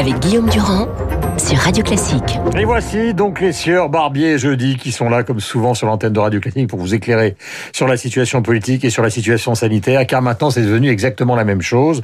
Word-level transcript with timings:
avec 0.00 0.18
Guillaume 0.20 0.48
Durand 0.48 0.88
sur 1.36 1.58
Radio 1.58 1.84
Classique. 1.84 2.38
Et 2.58 2.64
voici 2.64 3.12
donc 3.12 3.38
les 3.38 3.52
sieurs 3.52 3.90
Barbier 3.90 4.32
et 4.32 4.38
Jeudi 4.38 4.76
qui 4.76 4.92
sont 4.92 5.10
là 5.10 5.24
comme 5.24 5.40
souvent 5.40 5.74
sur 5.74 5.86
l'antenne 5.86 6.14
de 6.14 6.18
Radio 6.18 6.40
Classique 6.40 6.68
pour 6.68 6.78
vous 6.78 6.94
éclairer 6.94 7.36
sur 7.74 7.86
la 7.86 7.98
situation 7.98 8.40
politique 8.40 8.82
et 8.82 8.88
sur 8.88 9.02
la 9.02 9.10
situation 9.10 9.54
sanitaire 9.54 10.06
car 10.06 10.22
maintenant 10.22 10.48
c'est 10.48 10.62
devenu 10.62 10.88
exactement 10.88 11.36
la 11.36 11.44
même 11.44 11.60
chose. 11.60 12.00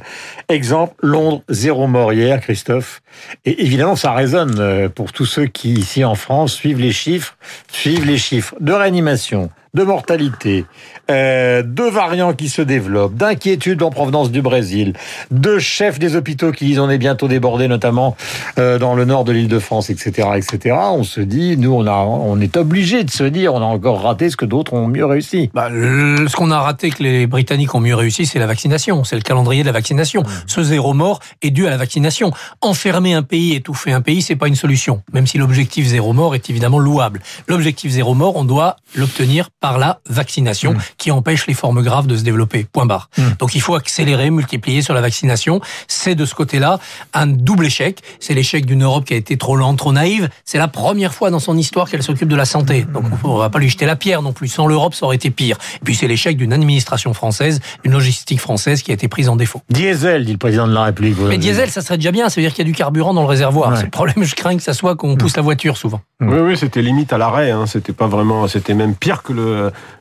Exemple, 0.47 0.93
Londres, 1.01 1.41
zéro 1.49 1.87
mort 1.87 2.13
hier, 2.13 2.39
Christophe. 2.39 3.01
Et 3.45 3.63
évidemment 3.63 3.95
ça 3.95 4.13
résonne 4.13 4.59
euh, 4.59 4.89
pour 4.89 5.11
tous 5.11 5.25
ceux 5.25 5.47
qui 5.47 5.73
ici 5.73 6.05
en 6.05 6.13
France 6.13 6.53
suivent 6.53 6.79
les 6.79 6.91
chiffres, 6.91 7.35
suivent 7.71 8.05
les 8.05 8.19
chiffres 8.19 8.53
de 8.59 8.73
réanimation, 8.73 9.49
de 9.73 9.83
mortalité, 9.83 10.65
euh, 11.11 11.61
de 11.63 11.83
variants 11.83 12.33
qui 12.33 12.49
se 12.49 12.61
développent, 12.61 13.15
d'inquiétudes 13.15 13.81
en 13.83 13.89
provenance 13.89 14.31
du 14.31 14.41
Brésil, 14.41 14.93
de 15.31 15.59
chefs 15.59 15.99
des 15.99 16.15
hôpitaux 16.15 16.51
qui 16.51 16.65
disent 16.65 16.79
on 16.79 16.89
est 16.89 16.97
bientôt 16.97 17.27
débordés, 17.27 17.67
notamment 17.67 18.15
euh, 18.59 18.79
dans 18.79 18.95
le 18.95 19.05
nord 19.05 19.23
de 19.23 19.31
l'île 19.31 19.47
de 19.47 19.59
France, 19.59 19.89
etc., 19.89 20.29
etc. 20.35 20.75
On 20.91 21.03
se 21.03 21.21
dit, 21.21 21.57
nous, 21.57 21.73
on, 21.73 21.85
a, 21.85 21.91
on 21.97 22.39
est 22.39 22.57
obligé 22.57 23.03
de 23.03 23.09
se 23.11 23.23
dire, 23.23 23.53
on 23.53 23.61
a 23.61 23.65
encore 23.65 24.01
raté 24.01 24.29
ce 24.29 24.37
que 24.37 24.45
d'autres 24.45 24.73
ont 24.73 24.87
mieux 24.87 25.05
réussi. 25.05 25.49
Bah, 25.53 25.69
le- 25.69 26.27
ce 26.27 26.35
qu'on 26.35 26.51
a 26.51 26.59
raté 26.59 26.89
que 26.89 27.03
les 27.03 27.27
Britanniques 27.27 27.73
ont 27.75 27.79
mieux 27.79 27.95
réussi, 27.95 28.25
c'est 28.25 28.39
la 28.39 28.47
vaccination, 28.47 29.03
c'est 29.03 29.15
le 29.15 29.21
calendrier 29.21 29.61
de 29.63 29.67
la 29.67 29.73
vaccination. 29.73 30.23
Ce 30.47 30.63
zéro 30.63 30.93
mort 30.93 31.19
est 31.41 31.51
dû 31.51 31.67
à 31.67 31.69
la 31.69 31.77
vaccination. 31.77 32.31
Enfermer 32.61 33.13
un 33.13 33.23
pays, 33.23 33.53
étouffer 33.55 33.91
un 33.91 34.01
pays, 34.01 34.21
c'est 34.21 34.35
pas 34.35 34.47
une 34.47 34.55
solution, 34.55 35.01
même 35.13 35.27
si 35.27 35.37
l'objectif 35.37 35.85
zéro 35.87 36.13
mort 36.13 36.35
est 36.35 36.49
évidemment 36.49 36.79
louable. 36.79 37.21
L'objectif 37.47 37.91
zéro 37.91 38.13
mort, 38.13 38.35
on 38.35 38.43
doit 38.45 38.77
l'obtenir 38.95 39.49
par 39.59 39.77
la 39.77 39.99
vaccination 40.09 40.75
qui 40.97 41.11
empêche 41.11 41.47
les 41.47 41.53
formes 41.53 41.81
graves 41.81 42.07
de 42.07 42.15
se 42.15 42.23
développer. 42.23 42.65
Point 42.71 42.85
barre. 42.85 43.09
Donc 43.39 43.55
il 43.55 43.61
faut 43.61 43.75
accélérer, 43.75 44.29
multiplier 44.29 44.81
sur 44.81 44.93
la 44.93 45.01
vaccination. 45.01 45.61
C'est 45.87 46.15
de 46.15 46.25
ce 46.25 46.35
côté-là 46.35 46.79
un 47.13 47.27
double 47.27 47.65
échec. 47.65 48.01
C'est 48.19 48.33
l'échec 48.33 48.65
d'une 48.65 48.83
Europe 48.83 49.05
qui 49.05 49.13
a 49.13 49.17
été 49.17 49.37
trop 49.37 49.55
lente, 49.55 49.77
trop 49.77 49.93
naïve. 49.93 50.29
C'est 50.45 50.57
la 50.57 50.67
première 50.67 51.13
fois 51.13 51.31
dans 51.31 51.39
son 51.39 51.57
histoire 51.57 51.89
qu'elle 51.89 52.03
s'occupe 52.03 52.29
de 52.29 52.35
la 52.35 52.45
santé. 52.45 52.85
Donc 52.93 53.05
on 53.23 53.37
va 53.37 53.49
pas 53.49 53.59
lui 53.59 53.69
jeter 53.69 53.85
la 53.85 53.95
pierre 53.95 54.21
non 54.21 54.33
plus. 54.33 54.47
Sans 54.47 54.67
l'Europe, 54.67 54.93
ça 54.93 55.05
aurait 55.05 55.15
été 55.15 55.31
pire. 55.31 55.57
Et 55.75 55.83
puis 55.83 55.95
c'est 55.95 56.07
l'échec 56.07 56.37
d'une 56.37 56.53
administration 56.53 57.13
française, 57.13 57.59
une 57.83 57.93
logistique 57.93 58.39
française 58.39 58.83
qui 58.83 58.91
a 58.91 58.93
été 58.93 59.07
prise 59.07 59.29
en 59.29 59.35
défaut. 59.35 59.61
Diesel, 59.69 60.25
dit 60.25 60.33
le 60.33 60.37
président 60.37 60.67
de 60.67 60.73
la 60.73 60.83
République. 60.83 61.17
Mais 61.19 61.37
diesel, 61.37 61.69
ça 61.69 61.81
serait 61.81 61.97
déjà 61.97 62.11
bien. 62.11 62.29
Ça 62.29 62.35
veut 62.35 62.45
dire 62.45 62.53
qu'il 62.53 62.65
y 62.65 62.67
a 62.67 62.71
du 62.71 62.77
carburant 62.77 63.13
dans 63.13 63.21
le 63.21 63.27
réservoir. 63.27 63.71
Ouais. 63.71 63.77
C'est 63.77 63.83
le 63.83 63.89
problème, 63.89 64.23
je 64.23 64.35
crains 64.35 64.57
que 64.57 64.63
ça 64.63 64.73
soit 64.73 64.95
qu'on 64.95 65.15
pousse 65.15 65.35
la 65.35 65.41
voiture 65.41 65.77
souvent. 65.77 66.01
Oui, 66.19 66.39
oui, 66.39 66.57
c'était 66.57 66.81
limite 66.81 67.13
à 67.13 67.17
l'arrêt. 67.17 67.51
Hein. 67.51 67.65
C'était 67.67 67.93
pas 67.93 68.07
vraiment, 68.07 68.47
c'était 68.47 68.73
même 68.73 68.95
pire 68.95 69.23
que 69.23 69.33
le 69.33 69.46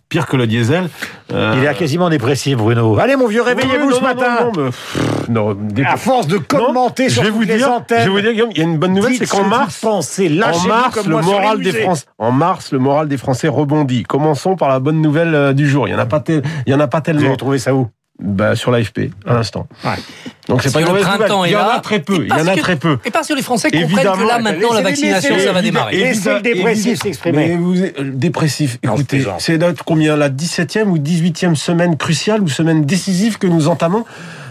pire 0.08 0.26
que 0.26 0.36
le 0.36 0.46
diesel. 0.46 0.88
Euh, 1.32 1.54
Il 1.58 1.64
est 1.66 1.74
quasiment 1.74 2.08
dépressif, 2.08 2.56
Bruno. 2.56 2.96
Allez, 2.98 3.16
mon 3.16 3.26
vieux, 3.26 3.42
réveillez-vous 3.42 3.88
oui, 3.88 3.94
ce 3.94 4.00
non, 4.00 4.06
matin. 4.06 4.50
Non, 5.28 5.56
mais, 5.76 5.84
À 5.84 5.96
force 5.96 6.28
de 6.28 6.38
commenter 6.38 7.04
Non, 7.04 7.08
sur 7.10 7.22
je 7.22 7.26
vais 7.26 7.32
vous 7.32 7.40
les 7.42 7.56
dire, 7.56 7.72
antennes. 7.72 7.98
je 8.00 8.04
vais 8.04 8.10
vous 8.10 8.20
dire, 8.20 8.32
Guillaume, 8.32 8.50
il 8.52 8.58
y 8.58 8.60
a 8.60 8.64
une 8.64 8.78
bonne 8.78 8.92
nouvelle, 8.94 9.14
c'est 9.16 9.26
ce 9.26 9.32
qu'en 9.32 9.42
mars, 9.44 9.80
pensez. 9.80 10.28
en 10.42 10.66
mars, 10.68 10.94
comme 10.94 11.10
le 11.10 11.20
moral 11.22 11.60
des. 11.60 11.72
Français, 11.72 12.04
en 12.18 12.30
mars, 12.30 12.70
le 12.72 12.78
moral 12.78 13.08
des 13.08 13.16
Français 13.16 13.48
rebondit. 13.48 14.04
Commençons 14.04 14.54
par 14.54 14.68
la 14.68 14.78
bonne 14.78 15.02
nouvelle 15.02 15.34
euh, 15.34 15.52
du 15.52 15.68
jour. 15.68 15.88
Il 15.88 15.90
y 15.90 15.94
en 15.94 15.98
a 15.98 16.06
pas, 16.06 16.20
tel- 16.20 16.42
il 16.66 16.72
y 16.72 16.74
en 16.76 16.80
a 16.80 16.86
pas 16.86 16.98
Vous 16.98 17.02
tellement. 17.04 17.26
avez 17.26 17.36
trouvé 17.36 17.58
ça 17.58 17.74
où? 17.74 17.88
Bah, 18.18 18.56
sur 18.56 18.70
l'AFP, 18.70 19.10
à 19.26 19.34
l'instant. 19.34 19.66
Ouais. 19.84 19.90
Donc 20.48 20.62
c'est 20.62 20.72
Parce 20.72 20.74
pas 20.74 20.80
une 20.80 20.86
que 20.86 20.90
le 20.92 20.98
mauvaise 21.00 21.04
printemps 21.18 21.36
nouvelle. 21.36 21.50
Il 21.50 21.52
y 21.52 21.56
en 21.56 21.68
a 21.68 21.80
très 21.80 22.00
peu. 22.00 22.14
Et 22.22 22.28
Il 22.28 22.28
y 22.28 22.32
en 22.32 22.46
a 22.46 22.54
que- 22.54 22.60
très 22.60 22.76
peu. 22.76 22.98
Et 23.04 23.10
parce 23.10 23.28
que 23.28 23.34
les 23.34 23.42
Français 23.42 23.70
comprennent 23.70 23.88
que 23.88 23.94
Évidemment, 23.94 24.24
là, 24.26 24.38
maintenant, 24.38 24.72
la 24.72 24.80
vaccination, 24.80 25.38
ça 25.38 25.52
va 25.52 25.60
démarrer. 25.60 25.96
Laissez 25.96 26.32
le 26.32 26.40
dépressif 26.40 27.02
s'exprimer. 27.02 27.48
Mais 27.48 27.56
vous, 27.56 27.74
dépressif. 28.04 28.78
Écoutez, 28.82 29.26
c'est 29.38 29.58
notre 29.58 29.84
combien 29.84 30.16
la 30.16 30.30
17e 30.30 30.88
ou 30.88 30.98
18e 30.98 31.56
semaine 31.56 31.96
cruciale 31.98 32.40
ou 32.42 32.48
semaine 32.48 32.86
décisive 32.86 33.36
que 33.36 33.46
nous 33.46 33.68
entamons 33.68 34.04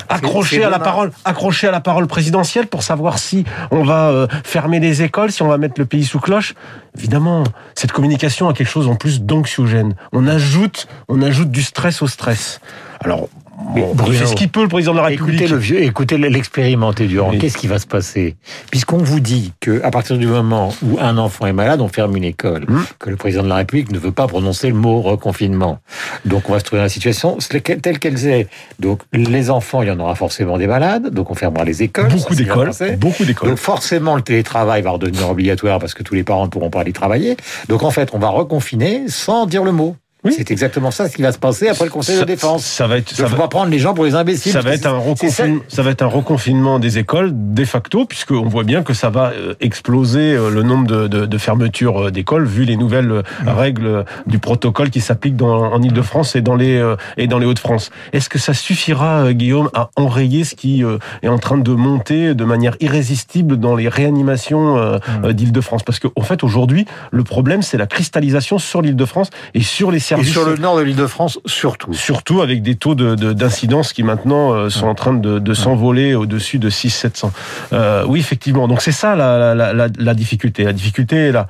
accroché 0.10 0.64
à 0.64 0.70
la 0.70 0.78
parole 0.78 1.12
accroché 1.26 1.68
à 1.68 1.72
la 1.72 1.80
parole 1.82 2.06
présidentielle 2.06 2.68
pour 2.68 2.84
savoir 2.84 3.18
si 3.18 3.44
on 3.72 3.84
va 3.84 4.10
euh, 4.10 4.28
fermer 4.44 4.80
les 4.80 5.02
écoles 5.02 5.32
si 5.32 5.42
on 5.42 5.48
va 5.48 5.58
mettre 5.58 5.80
le 5.80 5.86
pays 5.88 6.06
sous 6.06 6.20
cloche 6.20 6.54
évidemment 6.96 7.44
cette 7.74 7.92
communication 7.92 8.48
a 8.48 8.54
quelque 8.54 8.70
chose 8.70 8.88
en 8.88 8.94
plus 8.96 9.22
d'anxiogène 9.24 9.96
on 10.14 10.28
ajoute 10.28 10.88
on 11.09 11.24
ajoute 11.24 11.50
du 11.50 11.64
stress 11.64 12.04
au 12.04 12.08
stress 12.08 12.59
alors 13.04 13.30
Fait 13.76 14.26
ce 14.26 14.36
qu'il 14.36 14.50
peut 14.50 14.64
le 14.64 14.68
président 14.68 14.94
de 14.94 14.98
la 14.98 15.06
République 15.06 15.42
Écoutez 15.42 15.54
le 15.54 15.60
vieux, 15.60 15.82
écoutez 15.84 16.18
l'expérimenté 16.18 17.08
Durand. 17.08 17.32
Oui. 17.32 17.40
Qu'est-ce 17.40 17.58
qui 17.58 17.68
va 17.68 17.80
se 17.80 17.88
passer? 17.88 18.36
Puisqu'on 18.70 18.98
vous 18.98 19.20
dit 19.20 19.54
que 19.60 19.82
à 19.84 19.92
partir 19.92 20.18
du 20.18 20.28
moment 20.28 20.74
où 20.84 21.00
un 21.00 21.18
enfant 21.18 21.46
est 21.46 21.54
malade, 21.54 21.82
on 21.82 21.88
ferme 21.88 22.16
une 22.18 22.24
école, 22.24 22.66
Hmm. 22.68 22.84
que 23.00 23.10
le 23.10 23.16
président 23.16 23.44
de 23.44 23.50
la 23.50 23.56
République 23.56 23.92
ne 23.92 24.00
veut 24.00 24.12
pas 24.12 24.28
prononcer 24.28 24.68
le 24.68 24.74
mot 24.74 25.02
reconfinement. 25.02 25.80
Donc 26.26 26.50
on 26.50 26.54
va 26.54 26.60
se 26.60 26.66
trouver 26.66 26.80
dans 26.80 26.84
la 26.86 26.90
situation 26.90 27.38
telle 27.82 28.00
qu'elle 28.00 28.28
est. 28.28 28.48
Donc 28.80 29.02
les 29.14 29.50
enfants, 29.50 29.82
il 29.82 29.88
y 29.88 29.92
en 29.92 30.00
aura 30.00 30.16
forcément 30.16 30.58
des 30.58 30.68
malades, 30.68 31.10
donc 31.14 31.32
on 31.32 31.36
fermera 31.36 31.64
les 31.64 31.84
écoles. 31.84 32.08
beaucoup 32.10 32.34
c'est 32.34 32.44
d'écoles 32.44 32.72
beaucoup 32.98 33.26
d'écoles 33.26 33.50
Donc 33.50 33.58
forcément, 33.58 34.16
le 34.16 34.22
télétravail 34.22 34.82
va 34.82 34.92
redevenir 34.92 35.30
obligatoire 35.30 35.80
parce 35.80 35.94
que 35.94 36.04
tous 36.04 36.16
les 36.16 36.24
parents 36.24 36.46
ne 36.46 36.50
pourront 36.50 36.70
pas 36.70 36.82
aller 36.82 36.94
travailler. 36.94 37.38
Donc 37.70 37.84
en 37.84 37.92
fait, 37.92 38.10
on 38.14 38.20
va 38.20 38.30
reconfiner 38.30 39.04
sans 39.08 39.46
dire 39.46 39.64
le 39.64 39.72
mot. 39.72 39.96
Oui. 40.25 40.34
C'est 40.36 40.50
exactement 40.52 40.91
ça 40.91 41.08
ce 41.08 41.16
qui 41.16 41.22
va 41.22 41.31
se 41.31 41.38
passer 41.38 41.68
après 41.68 41.86
le 41.86 41.91
Conseil 41.91 42.19
de 42.19 42.24
défense. 42.25 42.66
ça 42.66 42.88
va 42.88 42.97
être 42.97 43.12
ça 43.13 43.25
va- 43.28 43.38
pas 43.38 43.47
prendre 43.47 43.69
les 43.69 43.80
gens 43.80 43.94
pour 43.94 44.06
les 44.06 44.16
imbéciles. 44.16 44.52
Ça 44.52 44.62
va, 44.62 44.74
être 44.74 44.86
un 44.88 44.91
ça- 44.91 44.97
reconfinement, 44.97 45.62
ça 45.68 45.81
va 45.84 45.91
être 45.91 46.02
un 46.02 46.08
reconfinement 46.08 46.80
des 46.80 46.97
écoles 46.97 47.31
de 47.34 47.63
facto, 47.66 48.06
puisqu'on 48.06 48.47
voit 48.47 48.63
bien 48.63 48.84
que 48.84 48.94
ça 48.94 49.09
va 49.09 49.31
euh, 49.31 49.53
exploser 49.62 50.34
euh, 50.34 50.50
le 50.50 50.63
nombre 50.63 50.88
de, 50.88 51.08
de, 51.08 51.25
de 51.25 51.38
fermetures 51.38 52.06
euh, 52.08 52.12
d'écoles, 52.12 52.46
vu 52.46 52.63
les 52.66 52.75
nouvelles 52.78 53.12
euh, 53.12 53.22
règles 53.46 54.06
du 54.28 54.40
protocole 54.40 54.90
qui 54.90 55.02
s'appliquent 55.02 55.41
en 55.41 55.81
Ile-de-France 55.81 56.36
et 56.36 56.42
dans 56.42 56.56
les, 56.56 56.81
et 57.18 57.28
dans 57.28 57.38
les 57.40 57.46
Hauts-de-France. 57.46 57.92
Est-ce 58.13 58.30
que 58.30 58.40
ça 58.40 58.53
suffira, 58.53 59.31
Guillaume, 59.34 59.69
à 59.74 59.90
enrayer 59.96 60.44
ce 60.44 60.56
qui 60.56 60.84
est 61.22 61.28
en 61.28 61.38
train 61.38 61.57
de 61.57 61.72
monter 61.72 62.34
de 62.34 62.44
manière 62.46 62.75
irrésistible 62.80 63.57
dans 63.57 63.75
les 63.75 63.88
réanimations 63.90 64.78
euh, 64.78 65.34
d'Île-de-France? 65.34 65.84
Parce 65.84 66.00
qu'en 66.00 66.22
fait, 66.22 66.44
aujourd'hui, 66.44 66.86
le 67.12 67.24
problème, 67.24 67.62
c'est 67.62 67.78
la 67.78 67.88
cristallisation 67.88 68.57
sur 68.57 68.81
l'Île-de-France 68.81 69.30
et 69.53 69.62
sur 69.62 69.92
les 69.92 69.97
Et 69.97 70.15
services 70.16 70.31
sur 70.34 70.46
le 70.46 70.56
nord 70.58 70.78
de 70.78 70.81
l'île 70.84 70.96
de 70.96 71.08
France, 71.08 71.40
surtout. 71.46 71.94
Surtout 71.94 72.42
avec 72.42 72.62
des 72.62 72.76
taux 72.76 72.96
de- 72.96 73.16
de- 73.16 73.34
d'incidence 73.34 73.94
qui 73.94 74.03
maintenant 74.03 74.53
euh, 74.53 74.70
sont 74.70 74.88
en 74.88 74.96
train 74.96 75.14
de, 75.14 75.40
de 75.40 75.53
s'envoler 75.53 76.16
au-dessus 76.16 76.59
de 76.59 76.70
600-700. 76.70 77.31
Euh, 77.74 78.03
oui, 78.08 78.20
effectivement. 78.20 78.68
Donc 78.68 78.81
c'est 78.81 78.92
ça 78.92 79.16
la, 79.16 79.56
la, 79.56 79.74
la- 79.74 79.88
la, 79.98 80.14
difficulté. 80.14 80.64
La 80.64 80.74
difficulté 80.74 81.16
est 81.28 81.31
là. 81.31 81.48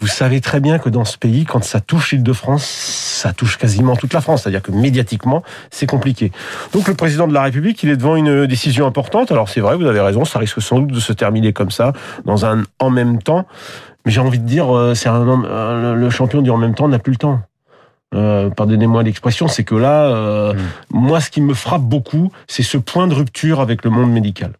Vous 0.00 0.06
savez 0.06 0.40
très 0.40 0.60
bien 0.60 0.78
que 0.78 0.88
dans 0.88 1.04
ce 1.04 1.18
pays, 1.18 1.44
quand 1.44 1.62
ça 1.62 1.80
touche 1.80 2.12
l'Île-de-France, 2.12 2.64
ça 2.64 3.32
touche 3.32 3.58
quasiment 3.58 3.96
toute 3.96 4.12
la 4.14 4.20
France. 4.20 4.42
C'est-à-dire 4.42 4.62
que 4.62 4.72
médiatiquement, 4.72 5.42
c'est 5.70 5.86
compliqué. 5.86 6.32
Donc 6.72 6.88
le 6.88 6.94
président 6.94 7.28
de 7.28 7.34
la 7.34 7.42
République, 7.42 7.82
il 7.82 7.90
est 7.90 7.96
devant 7.96 8.16
une 8.16 8.46
décision 8.46 8.86
importante. 8.86 9.30
Alors 9.30 9.48
c'est 9.48 9.60
vrai, 9.60 9.76
vous 9.76 9.86
avez 9.86 10.00
raison, 10.00 10.24
ça 10.24 10.38
risque 10.38 10.62
sans 10.62 10.78
doute 10.80 10.92
de 10.92 11.00
se 11.00 11.12
terminer 11.12 11.52
comme 11.52 11.70
ça, 11.70 11.92
dans 12.24 12.46
un 12.46 12.62
en 12.78 12.90
même 12.90 13.20
temps. 13.22 13.46
Mais 14.06 14.12
j'ai 14.12 14.20
envie 14.22 14.38
de 14.38 14.46
dire, 14.46 14.74
euh, 14.74 14.94
c'est 14.94 15.10
un, 15.10 15.44
euh, 15.44 15.94
le 15.94 16.08
champion 16.08 16.40
du 16.40 16.48
en 16.48 16.56
même 16.56 16.74
temps 16.74 16.88
n'a 16.88 16.98
plus 16.98 17.12
le 17.12 17.18
temps. 17.18 17.42
Euh, 18.14 18.50
pardonnez-moi 18.50 19.02
l'expression, 19.04 19.46
c'est 19.46 19.64
que 19.64 19.74
là, 19.76 20.06
euh, 20.06 20.52
Mm. 20.52 20.58
moi, 20.90 21.20
ce 21.20 21.30
qui 21.30 21.40
me 21.40 21.54
frappe 21.54 21.82
beaucoup, 21.82 22.32
c'est 22.48 22.64
ce 22.64 22.76
point 22.76 23.06
de 23.06 23.14
rupture 23.14 23.60
avec 23.60 23.84
le 23.84 23.90
monde 23.90 24.10
médical. 24.10 24.52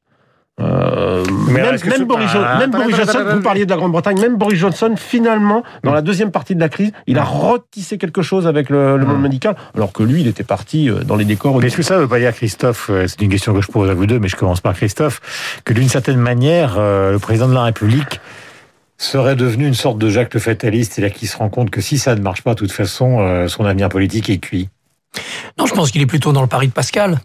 Euh, 0.61 1.25
Mais 1.49 1.63
même 1.63 2.05
Boris, 2.05 2.29
même 2.35 2.71
Johnson, 2.95 3.25
vous 3.33 3.41
parliez 3.41 3.65
de 3.65 3.71
la 3.71 3.77
Grande-Bretagne, 3.77 4.21
même 4.21 4.37
Boris 4.37 4.59
Johnson, 4.59 4.93
finalement, 4.95 5.63
dans 5.85 5.93
la 5.95 6.03
deuxième 6.03 6.31
partie 6.31 6.55
de 6.55 6.61
la 6.61 6.69
crise, 6.69 6.93
il 7.07 7.19
a 7.19 7.25
retissé 7.25 7.97
quelque 7.97 8.21
chose 8.21 8.47
avec 8.47 8.69
le, 8.69 8.99
le 8.99 9.07
monde 9.07 9.23
médical, 9.23 9.57
alors 9.75 9.91
que 9.93 10.03
lui, 10.03 10.21
il 10.21 10.27
était 10.27 10.45
parti 10.45 10.91
euh, 10.91 11.03
dans 11.03 11.17
les 11.17 11.25
décors. 11.25 11.59
Mais 11.59 11.69
est-ce 11.69 11.79
que 11.79 11.83
ça 11.83 11.99
veut 11.99 12.09
pas 12.09 12.19
dire, 12.19 12.35
Christophe, 12.35 12.91
euh, 12.91 13.07
c'est 13.09 13.23
une 13.23 13.31
question 13.31 13.55
que 13.55 13.63
je 13.63 13.69
pose 13.69 13.89
à 13.89 13.95
vous 13.95 14.05
deux, 14.07 14.19
mais 14.19 14.29
je 14.29 14.37
commence 14.37 14.61
par 14.61 14.75
Christophe, 14.75 15.23
que 15.65 15.73
d'une 15.73 15.89
certaine 15.89 16.19
manière, 16.19 16.75
le 16.79 17.17
président 17.19 17.49
de 17.49 17.55
la 17.55 17.65
République 17.65 18.21
serait 19.07 19.37
devenu 19.37 19.67
une 19.67 19.75
sorte 19.75 19.99
de 19.99 20.09
Jacques 20.11 20.35
le 20.35 20.41
fataliste, 20.41 20.93
c'est-à-dire 20.95 21.17
qu'il 21.17 21.29
se 21.29 21.37
rend 21.37 21.49
compte 21.49 21.71
que 21.71 21.81
si 21.81 21.99
ça 21.99 22.15
ne 22.15 22.21
marche 22.21 22.43
pas, 22.43 22.55
de 22.55 22.59
toute 22.59 22.73
façon, 22.73 23.21
euh, 23.21 23.49
son 23.49 23.65
avenir 23.65 23.89
politique 23.89 24.29
est 24.31 24.39
cuit. 24.39 24.69
Non, 25.59 25.67
je 25.67 25.75
pense 25.75 25.91
qu'il 25.91 26.03
est 26.03 26.07
plutôt 26.07 26.33
dans 26.33 26.43
le 26.43 26.47
pari 26.49 26.69
de 26.69 26.73
Pascal. 26.73 27.19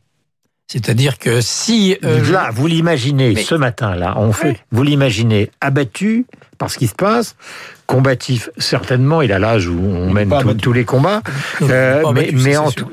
C'est-à-dire 0.67 1.19
que 1.19 1.41
si... 1.41 1.95
euh, 2.03 2.31
Là, 2.31 2.49
vous 2.51 2.65
l'imaginez, 2.65 3.33
Mais- 3.35 3.43
ce 3.43 3.53
matin-là, 3.53 4.15
on 4.17 4.31
fait, 4.31 4.47
Oui. 4.49 4.57
vous 4.71 4.81
l'imaginez 4.83 5.51
abattu 5.61 6.25
par 6.57 6.71
ce 6.71 6.79
qui 6.79 6.87
se 6.87 6.95
passe, 6.95 7.35
combatif, 7.85 8.49
certainement, 8.57 9.21
il 9.21 9.31
a 9.31 9.37
l'âge 9.37 9.67
où 9.67 9.77
on 9.79 10.07
Il 10.07 10.13
mène 10.15 10.29
tout- 10.41 10.53
tous 10.55 10.73
les 10.73 10.85
combats, 10.85 11.21
non, 11.61 11.67
euh, 11.69 12.01
mais, 12.13 12.29
abattu, 12.29 12.35
mais 12.37 12.57
en 12.57 12.71
tout... 12.71 12.89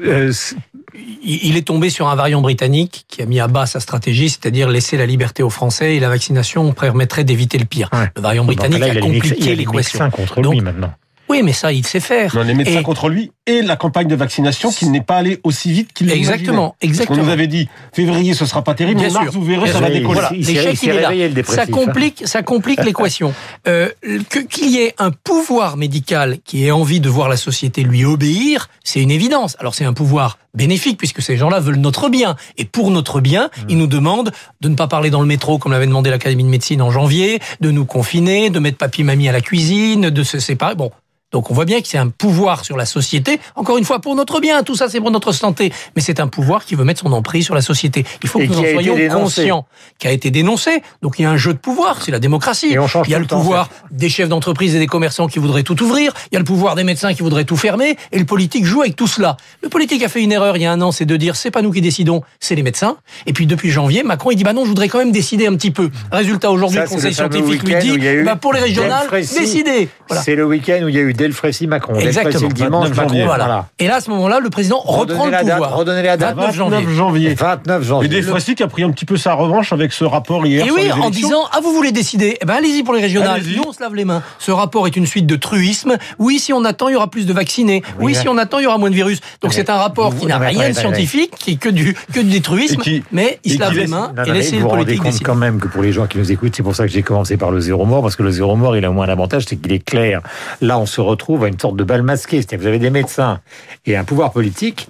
il 0.94 1.56
est 1.56 1.66
tombé 1.66 1.90
sur 1.90 2.08
un 2.08 2.14
variant 2.14 2.40
britannique 2.40 3.04
qui 3.08 3.22
a 3.22 3.26
mis 3.26 3.40
à 3.40 3.48
bas 3.48 3.66
sa 3.66 3.80
stratégie, 3.80 4.28
c'est-à-dire 4.28 4.68
laisser 4.68 4.96
la 4.96 5.06
liberté 5.06 5.42
aux 5.42 5.50
Français 5.50 5.96
et 5.96 6.00
la 6.00 6.08
vaccination 6.08 6.72
permettrait 6.72 7.24
d'éviter 7.24 7.58
le 7.58 7.64
pire. 7.64 7.88
Ouais. 7.92 8.10
Le 8.16 8.22
variant 8.22 8.44
donc 8.44 8.56
britannique 8.56 8.80
là, 8.80 8.88
il 8.88 8.98
a 8.98 9.00
il 9.00 9.00
compliqué 9.00 9.54
l'équation. 9.54 10.10
Contre 10.10 10.42
lui 10.42 10.60
maintenant. 10.60 10.92
Oui, 11.32 11.42
mais 11.42 11.52
ça, 11.54 11.72
il 11.72 11.86
sait 11.86 11.98
faire. 12.00 12.34
Non, 12.36 12.42
les 12.42 12.52
médecins 12.54 12.80
Et- 12.80 12.82
contre 12.82 13.08
lui 13.08 13.32
et 13.46 13.62
la 13.62 13.74
campagne 13.76 14.06
de 14.06 14.14
vaccination 14.14 14.70
qui 14.70 14.86
n'est 14.88 15.00
pas 15.00 15.16
allée 15.16 15.40
aussi 15.42 15.72
vite 15.72 15.92
qu'il 15.92 16.06
l'imaginait. 16.06 16.34
Exactement, 16.34 16.68
Parce 16.68 16.78
qu'on 16.80 16.86
exactement. 16.88 17.24
nous 17.24 17.28
avait 17.30 17.46
dit 17.48 17.68
février 17.92 18.34
ce 18.34 18.46
sera 18.46 18.62
pas 18.62 18.74
terrible, 18.74 19.00
Bien 19.00 19.08
mais 19.08 19.14
mars 19.14 19.24
sûr. 19.24 19.32
vous 19.32 19.44
verrez 19.44 19.72
ça 19.72 19.80
va 19.80 19.88
décoller. 19.90 20.12
Voilà, 20.20 20.30
l'échec, 20.30 20.78
il 20.82 20.88
est 20.90 21.00
là. 21.00 21.10
le 21.28 21.42
Ça 21.44 21.62
hein. 21.62 21.66
complique, 21.72 22.22
ça 22.26 22.42
complique 22.42 22.84
l'équation. 22.84 23.34
Euh, 23.68 23.88
que- 24.28 24.40
Qu'il 24.40 24.68
y 24.70 24.78
ait 24.78 24.94
un 24.98 25.10
pouvoir 25.10 25.76
médical 25.76 26.38
qui 26.44 26.66
ait 26.66 26.70
envie 26.70 27.00
de 27.00 27.08
voir 27.08 27.28
la 27.28 27.36
société 27.36 27.82
lui 27.82 28.04
obéir, 28.04 28.68
c'est 28.84 29.00
une 29.00 29.10
évidence. 29.10 29.56
Alors 29.60 29.74
c'est 29.74 29.84
un 29.84 29.92
pouvoir 29.92 30.38
bénéfique 30.54 30.98
puisque 30.98 31.22
ces 31.22 31.36
gens-là 31.36 31.60
veulent 31.60 31.76
notre 31.76 32.08
bien. 32.08 32.36
Et 32.58 32.64
pour 32.64 32.90
notre 32.90 33.20
bien, 33.20 33.46
Mmh. 33.46 33.60
ils 33.70 33.78
nous 33.78 33.86
demandent 33.86 34.32
de 34.60 34.68
ne 34.68 34.74
pas 34.74 34.86
parler 34.88 35.10
dans 35.10 35.20
le 35.20 35.26
métro 35.26 35.58
comme 35.58 35.72
l'avait 35.72 35.86
demandé 35.86 36.10
l'Académie 36.10 36.44
de 36.44 36.48
médecine 36.48 36.82
en 36.82 36.90
janvier, 36.90 37.40
de 37.60 37.70
nous 37.70 37.84
confiner, 37.86 38.50
de 38.50 38.58
mettre 38.58 38.78
papy-mamie 38.78 39.28
à 39.28 39.32
la 39.32 39.40
cuisine, 39.40 40.10
de 40.10 40.22
se 40.22 40.38
séparer. 40.38 40.74
Bon. 40.74 40.90
Donc 41.32 41.50
on 41.50 41.54
voit 41.54 41.64
bien 41.64 41.80
que 41.80 41.88
c'est 41.88 41.98
un 41.98 42.08
pouvoir 42.08 42.64
sur 42.64 42.76
la 42.76 42.84
société, 42.84 43.40
encore 43.56 43.78
une 43.78 43.84
fois 43.84 44.00
pour 44.00 44.14
notre 44.14 44.38
bien, 44.40 44.62
tout 44.62 44.74
ça 44.74 44.88
c'est 44.88 45.00
pour 45.00 45.10
notre 45.10 45.32
santé, 45.32 45.72
mais 45.96 46.02
c'est 46.02 46.20
un 46.20 46.28
pouvoir 46.28 46.64
qui 46.64 46.74
veut 46.74 46.84
mettre 46.84 47.00
son 47.00 47.12
emprise 47.12 47.44
sur 47.46 47.54
la 47.54 47.62
société. 47.62 48.04
Il 48.22 48.28
faut 48.28 48.38
Et 48.38 48.46
que 48.46 48.52
nous 48.52 48.58
en 48.58 48.72
soyons 48.72 49.08
conscients, 49.08 49.66
qui 49.98 50.08
a 50.08 50.12
été 50.12 50.30
dénoncé. 50.30 50.82
Donc 51.00 51.18
il 51.18 51.22
y 51.22 51.24
a 51.24 51.30
un 51.30 51.36
jeu 51.38 51.54
de 51.54 51.58
pouvoir, 51.58 52.02
c'est 52.02 52.10
la 52.10 52.18
démocratie. 52.18 52.72
Et 52.72 52.78
on 52.78 52.86
change 52.86 53.08
il 53.08 53.12
y 53.12 53.14
a 53.14 53.18
le 53.18 53.22
le 53.22 53.28
temps, 53.28 53.40
pouvoir 53.40 53.70
des 53.90 54.08
chefs 54.08 54.28
d'entreprise 54.28 54.74
et 54.74 54.78
des 54.78 54.86
commerçants 54.86 55.26
qui 55.26 55.38
voudraient 55.38 55.62
tout 55.62 55.80
ouvrir, 55.82 56.12
il 56.30 56.34
y 56.34 56.36
a 56.36 56.38
le 56.38 56.44
pouvoir 56.44 56.74
des 56.74 56.84
médecins 56.84 57.14
qui 57.14 57.22
voudraient 57.22 57.44
tout 57.44 57.56
fermer, 57.56 57.96
et 58.10 58.18
le 58.18 58.24
politique 58.24 58.66
joue 58.66 58.82
avec 58.82 58.96
tout 58.96 59.06
cela. 59.06 59.36
Le 59.62 59.68
politique 59.68 60.02
a 60.02 60.08
fait 60.08 60.22
une 60.22 60.32
erreur 60.32 60.56
il 60.56 60.62
y 60.62 60.66
a 60.66 60.72
un 60.72 60.80
an, 60.82 60.92
c'est 60.92 61.06
de 61.06 61.16
dire 61.16 61.36
c'est 61.36 61.50
pas 61.50 61.62
nous 61.62 61.70
qui 61.70 61.80
décidons, 61.80 62.22
c'est 62.40 62.54
les 62.54 62.62
médecins. 62.62 62.96
Et 63.26 63.32
puis 63.32 63.46
depuis 63.46 63.70
janvier, 63.70 64.02
Macron 64.02 64.30
il 64.32 64.36
dit 64.36 64.44
bah 64.44 64.52
non, 64.52 64.64
je 64.64 64.68
voudrais 64.68 64.88
quand 64.88 64.98
même 64.98 65.12
décider 65.12 65.46
un 65.46 65.54
petit 65.54 65.70
peu. 65.70 65.90
Résultat 66.10 66.50
aujourd'hui, 66.50 66.80
le 66.80 66.86
conseil 66.86 67.10
le 67.10 67.16
scientifique 67.16 67.62
lui 67.62 67.76
dit 67.76 67.98
bah 68.24 68.36
pour 68.36 68.52
les 68.52 68.60
régionales, 68.60 69.08
décidez. 69.10 69.88
Voilà. 70.08 70.22
C'est 70.22 70.34
le 70.34 70.44
week-end 70.44 70.80
où 70.84 70.88
il 70.88 70.94
y 70.94 70.98
a 70.98 71.02
eu 71.02 71.14
Delfrécy 71.22 71.66
Macron. 71.66 71.94
Exactement. 71.94 72.24
Delfrécy 72.32 72.48
le 72.48 72.52
dimanche, 72.54 72.88
29 72.88 72.96
Macron. 72.96 73.08
janvier. 73.08 73.24
Voilà. 73.24 73.44
Voilà. 73.44 73.66
Et 73.78 73.86
là, 73.86 73.96
à 73.96 74.00
ce 74.00 74.10
moment-là, 74.10 74.40
le 74.40 74.50
président 74.50 74.78
reprend 74.80 75.26
le 75.26 75.30
date, 75.30 75.48
pouvoir. 75.50 75.76
redonnez 75.76 76.02
la 76.02 76.16
date. 76.16 76.36
29 76.36 76.54
janvier. 76.54 76.78
29 76.78 76.94
janvier. 76.96 77.34
29 77.34 77.82
Et 77.82 77.84
janvier. 78.22 78.54
qui 78.54 78.62
a 78.62 78.68
pris 78.68 78.82
un 78.82 78.90
petit 78.90 79.04
peu 79.04 79.16
sa 79.16 79.34
revanche 79.34 79.72
avec 79.72 79.92
ce 79.92 80.04
rapport 80.04 80.44
hier 80.46 80.64
Et 80.64 80.66
sur 80.66 80.74
oui, 80.76 80.82
les 80.84 80.92
en 80.92 81.10
disant 81.10 81.44
ah 81.52 81.60
vous 81.62 81.72
voulez 81.72 81.92
décider, 81.92 82.36
eh 82.40 82.44
ben 82.44 82.54
allez-y 82.54 82.82
pour 82.82 82.94
les 82.94 83.00
régionales. 83.00 83.42
Nous 83.56 83.62
on 83.66 83.72
se 83.72 83.80
lave 83.80 83.94
les 83.94 84.04
mains. 84.04 84.22
Ce 84.38 84.50
rapport 84.50 84.86
est 84.86 84.96
une 84.96 85.06
suite 85.06 85.26
de 85.26 85.36
truisme. 85.36 85.96
Oui, 86.18 86.38
si 86.38 86.52
on 86.52 86.64
attend, 86.64 86.88
il 86.88 86.92
y 86.92 86.96
aura 86.96 87.08
plus 87.08 87.26
de 87.26 87.32
vaccinés. 87.32 87.82
Oui, 87.98 88.06
Oui, 88.06 88.14
si 88.14 88.28
on 88.28 88.36
attend, 88.38 88.58
il 88.58 88.64
y 88.64 88.66
aura 88.66 88.78
moins 88.78 88.90
de 88.90 88.94
virus. 88.94 89.20
Donc 89.40 89.52
c'est 89.52 89.70
un 89.70 89.76
rapport 89.76 90.10
vous- 90.10 90.20
qui 90.20 90.26
n'a 90.26 90.38
rien 90.38 90.68
de 90.70 90.74
scientifique, 90.74 91.32
qui 91.38 91.52
est 91.52 91.56
que 91.56 91.68
du 91.68 91.94
que 92.12 92.20
du 92.20 92.40
truisme, 92.42 92.80
qui- 92.80 93.02
mais 93.12 93.38
il 93.44 93.54
se 93.54 93.58
lave 93.60 93.74
les 93.74 93.86
mains 93.86 94.12
et 94.26 94.30
laissez 94.32 94.58
vous 94.58 94.64
le 94.64 94.68
politique 94.70 94.98
compte 94.98 95.06
décider. 95.06 95.24
quand 95.24 95.34
même 95.34 95.60
que 95.60 95.68
pour 95.68 95.82
les 95.82 95.92
gens 95.92 96.06
qui 96.06 96.18
nous 96.18 96.30
écoutent, 96.32 96.54
c'est 96.56 96.62
pour 96.62 96.74
ça 96.74 96.84
que 96.86 96.90
j'ai 96.92 97.02
commencé 97.02 97.36
par 97.36 97.50
le 97.50 97.60
zéro 97.60 97.84
mort, 97.84 98.02
parce 98.02 98.16
que 98.16 98.22
le 98.22 98.30
zéro 98.30 98.56
mort, 98.56 98.76
il 98.76 98.84
a 98.84 98.90
au 98.90 98.92
moins 98.92 99.06
un 99.06 99.12
avantage, 99.12 99.44
c'est 99.48 99.56
qu'il 99.56 99.72
est 99.72 99.78
clair. 99.84 100.20
Là, 100.60 100.78
on 100.78 100.86
se 100.86 101.00
retrouve 101.12 101.44
à 101.44 101.48
une 101.48 101.58
sorte 101.58 101.76
de 101.76 101.84
bal 101.84 102.02
masqué. 102.02 102.38
C'est-à-dire 102.38 102.58
que 102.58 102.62
vous 102.62 102.68
avez 102.68 102.78
des 102.78 102.90
médecins 102.90 103.40
et 103.86 103.96
un 103.96 104.04
pouvoir 104.04 104.32
politique. 104.32 104.88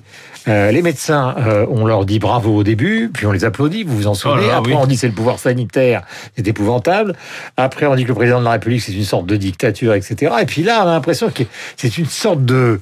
Euh, 0.49 0.73
les 0.73 0.83
médecins, 0.83 1.35
euh, 1.39 1.67
on 1.71 1.87
leur 1.87 2.05
dit 2.05 2.19
bravo 2.19 2.57
au 2.57 2.63
début, 2.65 3.11
puis 3.13 3.27
on 3.27 3.33
les 3.33 3.45
applaudit, 3.45 3.85
vous 3.85 3.97
vous 3.97 4.07
en 4.09 4.15
souvenez. 4.15 4.47
Oh 4.47 4.49
là 4.49 4.57
Après, 4.57 4.73
oui. 4.73 4.79
on 4.81 4.87
dit 4.87 4.97
c'est 4.97 5.07
le 5.07 5.15
pouvoir 5.15 5.39
sanitaire, 5.39 6.03
c'est 6.37 6.47
épouvantable. 6.49 7.15
Après, 7.57 7.87
on 7.87 7.95
dit 7.95 8.03
que 8.03 8.09
le 8.09 8.15
président 8.15 8.41
de 8.41 8.45
la 8.45 8.53
République, 8.53 8.83
c'est 8.83 8.93
une 8.93 9.05
sorte 9.05 9.27
de 9.27 9.37
dictature, 9.37 9.95
etc. 9.95 10.33
Et 10.43 10.47
puis 10.47 10.63
là, 10.63 10.83
on 10.85 10.89
a 10.89 10.93
l'impression 10.93 11.31
que 11.31 11.45
c'est 11.77 11.97
une 11.97 12.07
sorte 12.07 12.45
de... 12.45 12.81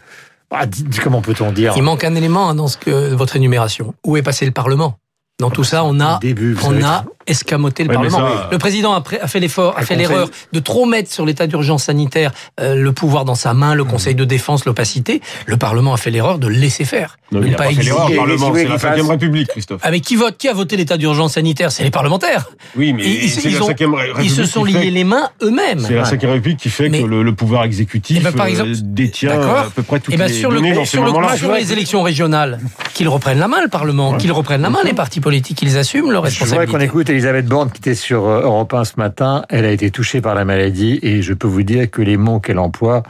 ah, 0.51 0.65
comment 1.03 1.21
peut-on 1.21 1.53
dire? 1.53 1.75
Il 1.77 1.83
manque 1.83 2.05
un 2.05 2.15
élément 2.15 2.49
hein, 2.49 2.55
dans 2.55 2.69
ce 2.69 2.79
que 2.79 3.13
votre 3.15 3.37
énumération. 3.37 3.95
Où 4.07 4.17
est 4.17 4.23
passé 4.23 4.47
le 4.47 4.53
Parlement? 4.53 4.97
Dans 5.41 5.51
tout 5.51 5.65
ça, 5.65 5.85
on 5.85 5.99
a 6.01 6.19
début, 6.21 6.57
on 6.63 6.67
savez, 6.71 6.83
a 6.85 7.05
escamoté 7.27 7.83
le 7.85 7.89
mais 7.89 7.95
Parlement. 7.95 8.19
ça, 8.19 8.49
Le 8.51 8.59
président 8.59 8.93
a, 8.95 9.03
fait 9.27 9.41
l'effort, 9.41 9.75
a 9.77 9.81
fait 9.83 9.95
Conseil- 9.95 9.99
l'erreur 9.99 10.29
de 10.53 10.61
trop 10.61 10.85
mettre 10.87 11.11
sur 11.13 11.25
l'état 11.27 11.47
d'urgence 11.47 11.85
sanitaire 11.85 12.33
euh, 12.61 12.75
le 12.75 12.93
pouvoir 12.93 13.25
dans 13.25 13.35
sa 13.35 13.55
main, 13.55 13.75
le 13.75 13.85
Conseil 13.85 14.15
de 14.15 14.25
défense, 14.25 14.65
l'opacité. 14.65 15.21
Le 15.47 15.57
Parlement 15.57 15.93
a 15.95 15.97
fait 15.97 16.11
l'erreur 16.11 16.39
de 16.39 16.49
laisser 16.49 16.85
faire, 16.85 17.19
Non, 17.33 17.41
de 17.41 17.47
il 17.47 17.51
ne 17.51 17.55
a 17.55 17.59
pas 17.59 17.65
pas 17.65 17.71
fait 17.71 17.83
l'erreur, 17.83 18.03
exiger. 18.03 18.13
le 18.15 18.19
Parlement, 18.19 18.47
c'est 18.55 18.65
la 18.65 18.69
Zoué 18.69 18.75
qui 18.77 18.81
5 18.81 18.97
passe. 18.97 19.09
République, 19.09 19.49
Christophe. 19.49 19.81
Avec 19.85 20.03
qui 20.03 20.17
vote? 20.17 20.37
Qui 20.39 20.49
a 20.49 20.53
voté 20.55 20.77
l'état 20.77 20.97
d'urgence 20.97 21.35
sanitaire? 21.35 21.71
C'est 21.73 21.85
les 21.85 21.91
parlementaires. 21.91 22.51
Oui, 22.77 22.93
mais 22.93 23.05
Ils- 23.05 23.25
ils- 23.25 23.31
c'est 23.31 23.49
ils 23.49 23.55
la 23.55 23.63
ont- 23.63 23.67
5 23.67 23.79
République 23.79 24.25
Ils 24.25 24.31
se 24.31 24.45
sont 24.45 24.65
liés 24.65 24.73
fait- 24.75 24.91
les 24.91 25.05
mains 25.05 25.29
eux-mêmes. 25.43 25.81
C'est 25.81 25.95
la 25.95 26.05
5 26.05 26.21
République 26.23 26.59
qui 26.59 26.69
fait 26.71 26.89
Mais- 26.89 27.03
que 27.03 27.07
le, 27.07 27.23
le 27.23 27.35
pouvoir 27.35 27.65
exécutif 27.65 28.17
Eh 28.21 28.25
ben, 28.25 28.33
par 28.33 28.47
euh, 28.47 28.51
exemple, 28.51 28.71
détient 28.83 29.41
à 29.41 29.67
peu 29.75 29.83
près 29.83 30.01
toutes 30.01 30.15
Et 30.15 30.17
ben 30.17 30.27
les 30.27 30.33
sur 30.35 30.51
le, 30.51 30.57
données 30.57 30.73
dans 30.75 30.85
ces 30.85 30.99
moments-là. 30.99 31.37
sur 31.37 31.53
les 31.53 31.73
élections 31.73 32.03
régionales, 32.03 32.59
qu'ils 32.95 33.09
reprennent 33.09 33.39
la 33.39 33.49
main, 33.49 33.63
le 33.63 33.69
Parlement, 33.69 34.17
qu'ils 34.17 34.33
reprennent 34.33 34.63
la 34.63 34.71
main, 34.71 34.81
les 34.85 34.93
partis 34.95 35.21
politiques, 35.21 35.30
qu'ils 35.39 35.79
assument 35.79 36.11
leurs 36.11 36.27
Je 36.27 36.45
voudrais 36.45 36.67
qu'on 36.67 36.81
écoute 36.81 37.09
Elisabeth 37.09 37.47
Borne 37.47 37.71
qui 37.71 37.79
était 37.79 37.95
sur 37.95 38.27
euh, 38.27 38.43
Europe 38.43 38.75
1 38.75 38.85
ce 38.85 38.93
matin. 38.97 39.45
Elle 39.49 39.65
a 39.65 39.71
été 39.71 39.91
touchée 39.91 40.21
par 40.21 40.35
la 40.35 40.45
maladie 40.45 40.99
et 41.03 41.23
je 41.23 41.33
peux 41.33 41.47
vous 41.47 41.63
dire 41.63 41.91
que 41.91 42.03
les 42.03 42.17
mots 42.17 42.41
qu'elle 42.41 42.59
emploie 42.59 43.03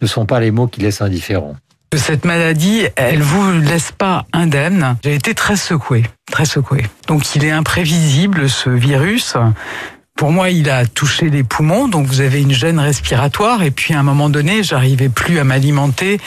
ne 0.00 0.06
sont 0.06 0.26
pas 0.26 0.40
les 0.40 0.50
mots 0.50 0.66
qui 0.66 0.80
laissent 0.80 1.00
indifférent. 1.02 1.56
Cette 1.96 2.24
maladie, 2.24 2.82
elle 2.94 3.20
vous 3.20 3.52
laisse 3.60 3.90
pas 3.90 4.24
indemne. 4.32 4.96
J'ai 5.02 5.14
été 5.14 5.34
très 5.34 5.56
secouée, 5.56 6.04
très 6.30 6.44
secouée. 6.44 6.86
Donc 7.08 7.34
il 7.34 7.44
est 7.44 7.50
imprévisible 7.50 8.48
ce 8.48 8.70
virus. 8.70 9.36
Pour 10.20 10.32
moi, 10.32 10.50
il 10.50 10.68
a 10.68 10.84
touché 10.84 11.30
les 11.30 11.42
poumons, 11.42 11.88
donc 11.88 12.04
vous 12.04 12.20
avez 12.20 12.42
une 12.42 12.52
gêne 12.52 12.78
respiratoire. 12.78 13.62
Et 13.62 13.70
puis 13.70 13.94
à 13.94 14.00
un 14.00 14.02
moment 14.02 14.28
donné, 14.28 14.62
j'arrivais 14.62 15.08
plus 15.08 15.38
à 15.38 15.44
m'alimenter 15.44 16.20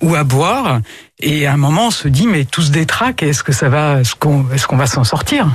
ou 0.00 0.14
à 0.14 0.22
boire. 0.22 0.78
Et 1.18 1.48
à 1.48 1.54
un 1.54 1.56
moment, 1.56 1.88
on 1.88 1.90
se 1.90 2.06
dit 2.06 2.28
mais 2.28 2.44
tout 2.44 2.62
se 2.62 2.70
détraque. 2.70 3.24
Est-ce 3.24 3.42
que 3.42 3.50
ça 3.50 3.68
va, 3.68 4.02
est-ce 4.02 4.14
qu'on, 4.14 4.46
est-ce 4.54 4.68
qu'on 4.68 4.76
va 4.76 4.86
s'en 4.86 5.02
sortir? 5.02 5.48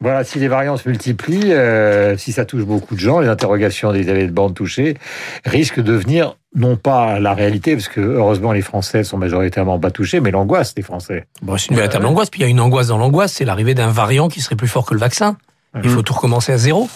Voilà, 0.00 0.22
si 0.22 0.38
les 0.38 0.46
variants 0.46 0.76
se 0.76 0.88
multiplient, 0.88 1.52
euh, 1.52 2.16
si 2.16 2.30
ça 2.30 2.44
touche 2.44 2.62
beaucoup 2.62 2.94
de 2.94 3.00
gens, 3.00 3.18
les 3.18 3.26
interrogations 3.26 3.90
d'Elisabeth 3.90 4.32
Borne 4.32 4.54
touchées 4.54 4.96
risquent 5.44 5.80
de 5.80 5.92
devenir 5.94 6.36
non 6.54 6.76
pas 6.76 7.18
la 7.18 7.34
réalité, 7.34 7.74
parce 7.74 7.88
que 7.88 8.00
heureusement 8.00 8.52
les 8.52 8.62
Français 8.62 9.02
sont 9.02 9.18
majoritairement 9.18 9.80
pas 9.80 9.90
touchés, 9.90 10.20
mais 10.20 10.30
l'angoisse 10.30 10.76
des 10.76 10.82
Français. 10.82 11.26
Bon, 11.42 11.56
c'est 11.56 11.70
une 11.70 11.76
véritable 11.76 12.06
angoisse. 12.06 12.30
Puis 12.30 12.38
il 12.38 12.44
y 12.44 12.46
a 12.46 12.50
une 12.50 12.60
angoisse 12.60 12.86
dans 12.86 12.98
l'angoisse, 12.98 13.32
c'est 13.32 13.44
l'arrivée 13.44 13.74
d'un 13.74 13.88
variant 13.88 14.28
qui 14.28 14.40
serait 14.40 14.54
plus 14.54 14.68
fort 14.68 14.86
que 14.86 14.94
le 14.94 15.00
vaccin. 15.00 15.36
Il 15.82 15.88
faut 15.88 16.02
tout 16.02 16.12
recommencer 16.14 16.52
à 16.52 16.58
zéro. 16.58 16.88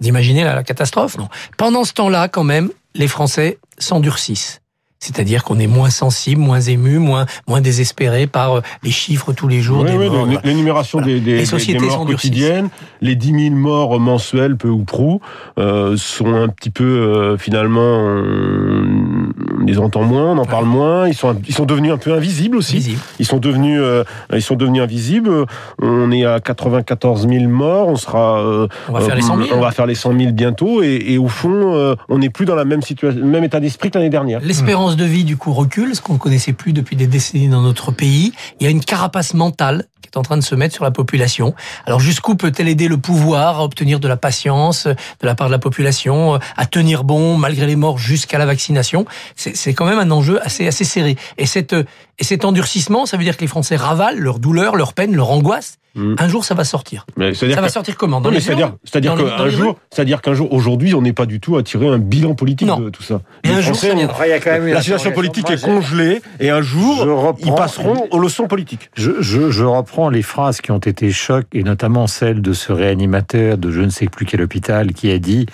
D'imaginer 0.00 0.44
la, 0.44 0.54
la 0.54 0.62
catastrophe, 0.62 1.18
non 1.18 1.28
Pendant 1.58 1.84
ce 1.84 1.92
temps-là, 1.92 2.28
quand 2.28 2.44
même, 2.44 2.70
les 2.94 3.08
Français 3.08 3.58
s'endurcissent. 3.78 4.60
C'est-à-dire 5.00 5.42
qu'on 5.42 5.58
est 5.58 5.66
moins 5.66 5.90
sensible, 5.90 6.40
moins 6.40 6.60
ému, 6.60 6.98
moins, 6.98 7.26
moins 7.48 7.60
désespéré 7.60 8.28
par 8.28 8.58
euh, 8.58 8.60
les 8.84 8.92
chiffres 8.92 9.32
tous 9.32 9.48
les 9.48 9.60
jours 9.60 9.82
Oui, 9.82 9.90
des 9.90 9.98
oui, 9.98 10.08
morts. 10.08 10.26
l'é- 10.26 10.38
l'énumération 10.44 11.00
Voilà. 11.00 11.14
des, 11.14 11.20
des, 11.20 11.36
Les 11.38 11.44
sociétés 11.44 11.80
des 11.80 11.86
morts 11.86 12.06
quotidiennes, 12.06 12.68
les 13.00 13.16
10 13.16 13.46
000 13.48 13.54
morts 13.56 13.98
mensuels, 13.98 14.56
peu 14.56 14.68
ou 14.68 14.84
prou, 14.84 15.20
euh, 15.58 15.96
sont 15.96 16.32
un 16.32 16.46
petit 16.48 16.70
peu, 16.70 16.84
euh, 16.84 17.36
finalement, 17.36 17.80
on, 17.82 19.21
on 19.62 19.66
les 19.66 19.78
entend 19.78 20.02
moins, 20.02 20.32
on 20.32 20.38
en 20.38 20.44
parle 20.44 20.66
moins, 20.66 21.08
ils 21.08 21.14
sont, 21.14 21.36
ils 21.46 21.54
sont 21.54 21.64
devenus 21.64 21.92
un 21.92 21.98
peu 21.98 22.12
invisibles 22.12 22.56
aussi. 22.56 22.74
Visible. 22.76 23.00
Ils 23.18 23.26
sont 23.26 23.38
devenus, 23.38 23.80
euh, 23.80 24.04
ils 24.32 24.42
sont 24.42 24.56
devenus 24.56 24.82
invisibles. 24.82 25.46
On 25.80 26.10
est 26.10 26.24
à 26.24 26.40
94 26.40 27.28
000 27.28 27.48
morts. 27.48 27.88
On 27.88 27.96
sera, 27.96 28.40
euh, 28.40 28.66
On 28.88 28.92
va 28.92 29.00
faire 29.00 29.14
les 29.14 29.22
100 29.22 29.36
000. 29.44 29.48
on 29.56 29.60
va 29.60 29.70
faire 29.70 29.86
les 29.86 29.94
100 29.94 30.18
000 30.18 30.32
bientôt. 30.32 30.82
Et, 30.82 31.02
et 31.08 31.18
au 31.18 31.28
fond, 31.28 31.74
euh, 31.74 31.94
on 32.08 32.18
n'est 32.18 32.30
plus 32.30 32.44
dans 32.44 32.54
la 32.54 32.64
même 32.64 32.82
situation, 32.82 33.20
le 33.20 33.26
même 33.26 33.44
état 33.44 33.60
d'esprit 33.60 33.90
que 33.90 33.98
l'année 33.98 34.10
dernière. 34.10 34.40
L'espérance 34.40 34.96
de 34.96 35.04
vie, 35.04 35.24
du 35.24 35.36
coup, 35.36 35.52
recule, 35.52 35.94
ce 35.94 36.00
qu'on 36.00 36.14
ne 36.14 36.18
connaissait 36.18 36.52
plus 36.52 36.72
depuis 36.72 36.96
des 36.96 37.06
décennies 37.06 37.48
dans 37.48 37.62
notre 37.62 37.92
pays. 37.92 38.32
Il 38.60 38.64
y 38.64 38.66
a 38.66 38.70
une 38.70 38.84
carapace 38.84 39.34
mentale 39.34 39.86
qui 40.02 40.08
est 40.08 40.18
en 40.18 40.22
train 40.22 40.36
de 40.36 40.42
se 40.42 40.54
mettre 40.54 40.74
sur 40.74 40.84
la 40.84 40.90
population. 40.90 41.54
Alors, 41.86 42.00
jusqu'où 42.00 42.34
peut-elle 42.34 42.68
aider 42.68 42.88
le 42.88 42.98
pouvoir 42.98 43.60
à 43.60 43.64
obtenir 43.64 44.00
de 44.00 44.08
la 44.08 44.16
patience 44.16 44.86
euh, 44.86 44.94
de 45.20 45.26
la 45.26 45.34
part 45.34 45.46
de 45.46 45.52
la 45.52 45.58
population, 45.58 46.34
euh, 46.34 46.38
à 46.56 46.66
tenir 46.66 47.04
bon, 47.04 47.36
malgré 47.36 47.66
les 47.66 47.76
morts, 47.76 47.98
jusqu'à 47.98 48.38
la 48.38 48.46
vaccination? 48.46 49.06
C'est 49.36 49.51
c'est 49.54 49.74
quand 49.74 49.86
même 49.86 49.98
un 49.98 50.10
enjeu 50.10 50.40
assez, 50.44 50.66
assez 50.66 50.84
serré. 50.84 51.16
Et, 51.38 51.46
cette, 51.46 51.74
et 52.18 52.24
cet 52.24 52.44
endurcissement, 52.44 53.06
ça 53.06 53.16
veut 53.16 53.24
dire 53.24 53.36
que 53.36 53.42
les 53.42 53.46
Français 53.48 53.76
ravalent 53.76 54.18
leur 54.20 54.38
douleur, 54.38 54.76
leur 54.76 54.92
peine, 54.94 55.14
leur 55.14 55.30
angoisse. 55.30 55.78
Mm. 55.94 56.14
Un 56.18 56.26
jour, 56.28 56.42
ça 56.42 56.54
va 56.54 56.64
sortir. 56.64 57.04
Mais 57.18 57.34
Ça 57.34 57.46
va 57.60 57.68
sortir 57.68 57.98
comment? 57.98 58.22
Dans 58.22 58.30
Non, 58.30 58.34
mais 58.34 58.40
c'est-à-dire, 58.40 58.72
c'est-à-dire 58.82 59.14
Dans 59.14 59.22
les- 59.24 59.30
dans 59.30 59.36
qu'un 59.36 59.48
jour, 59.50 59.76
c'est-à-dire 59.92 60.22
qu'un 60.22 60.32
jour, 60.32 60.50
aujourd'hui, 60.50 60.94
on 60.94 61.02
n'est 61.02 61.12
pas 61.12 61.26
du 61.26 61.38
tout 61.38 61.58
à 61.58 61.62
tirer 61.62 61.86
un 61.86 61.98
bilan 61.98 62.34
politique 62.34 62.66
Non. 62.68 62.80
de 62.80 62.88
tout 62.88 63.02
ça. 63.02 63.20
Et 63.44 63.48
Les 63.48 63.54
un 63.56 63.60
jour, 63.60 63.76
ça 63.76 63.88
y 63.88 64.32
a 64.32 64.40
quand 64.40 64.50
même 64.52 64.68
la 64.68 64.80
situation 64.80 65.12
politique 65.12 65.50
est 65.50 65.62
congelée 65.62 66.22
et 66.40 66.48
un 66.48 66.62
jour, 66.62 66.96
reprends- 67.00 67.36
ils 67.44 67.54
passeront 67.54 68.08
aux 68.10 68.18
leçons 68.18 68.46
politiques. 68.46 68.88
Je, 68.96 69.10
je, 69.20 69.50
je 69.50 69.64
reprends 69.64 70.08
les 70.08 70.22
phrases 70.22 70.62
qui 70.62 70.70
ont 70.70 70.78
été 70.78 71.10
chocs, 71.10 71.46
et 71.52 71.62
notamment 71.62 72.06
celle 72.06 72.40
de 72.40 72.54
ce 72.54 72.72
réanimateur 72.72 73.58
de 73.58 73.70
je 73.70 73.82
ne 73.82 73.90
sais 73.90 74.06
plus 74.06 74.24
quel 74.24 74.40
hôpital 74.40 74.94
qui 74.94 75.10
a 75.10 75.18
dit, 75.18 75.44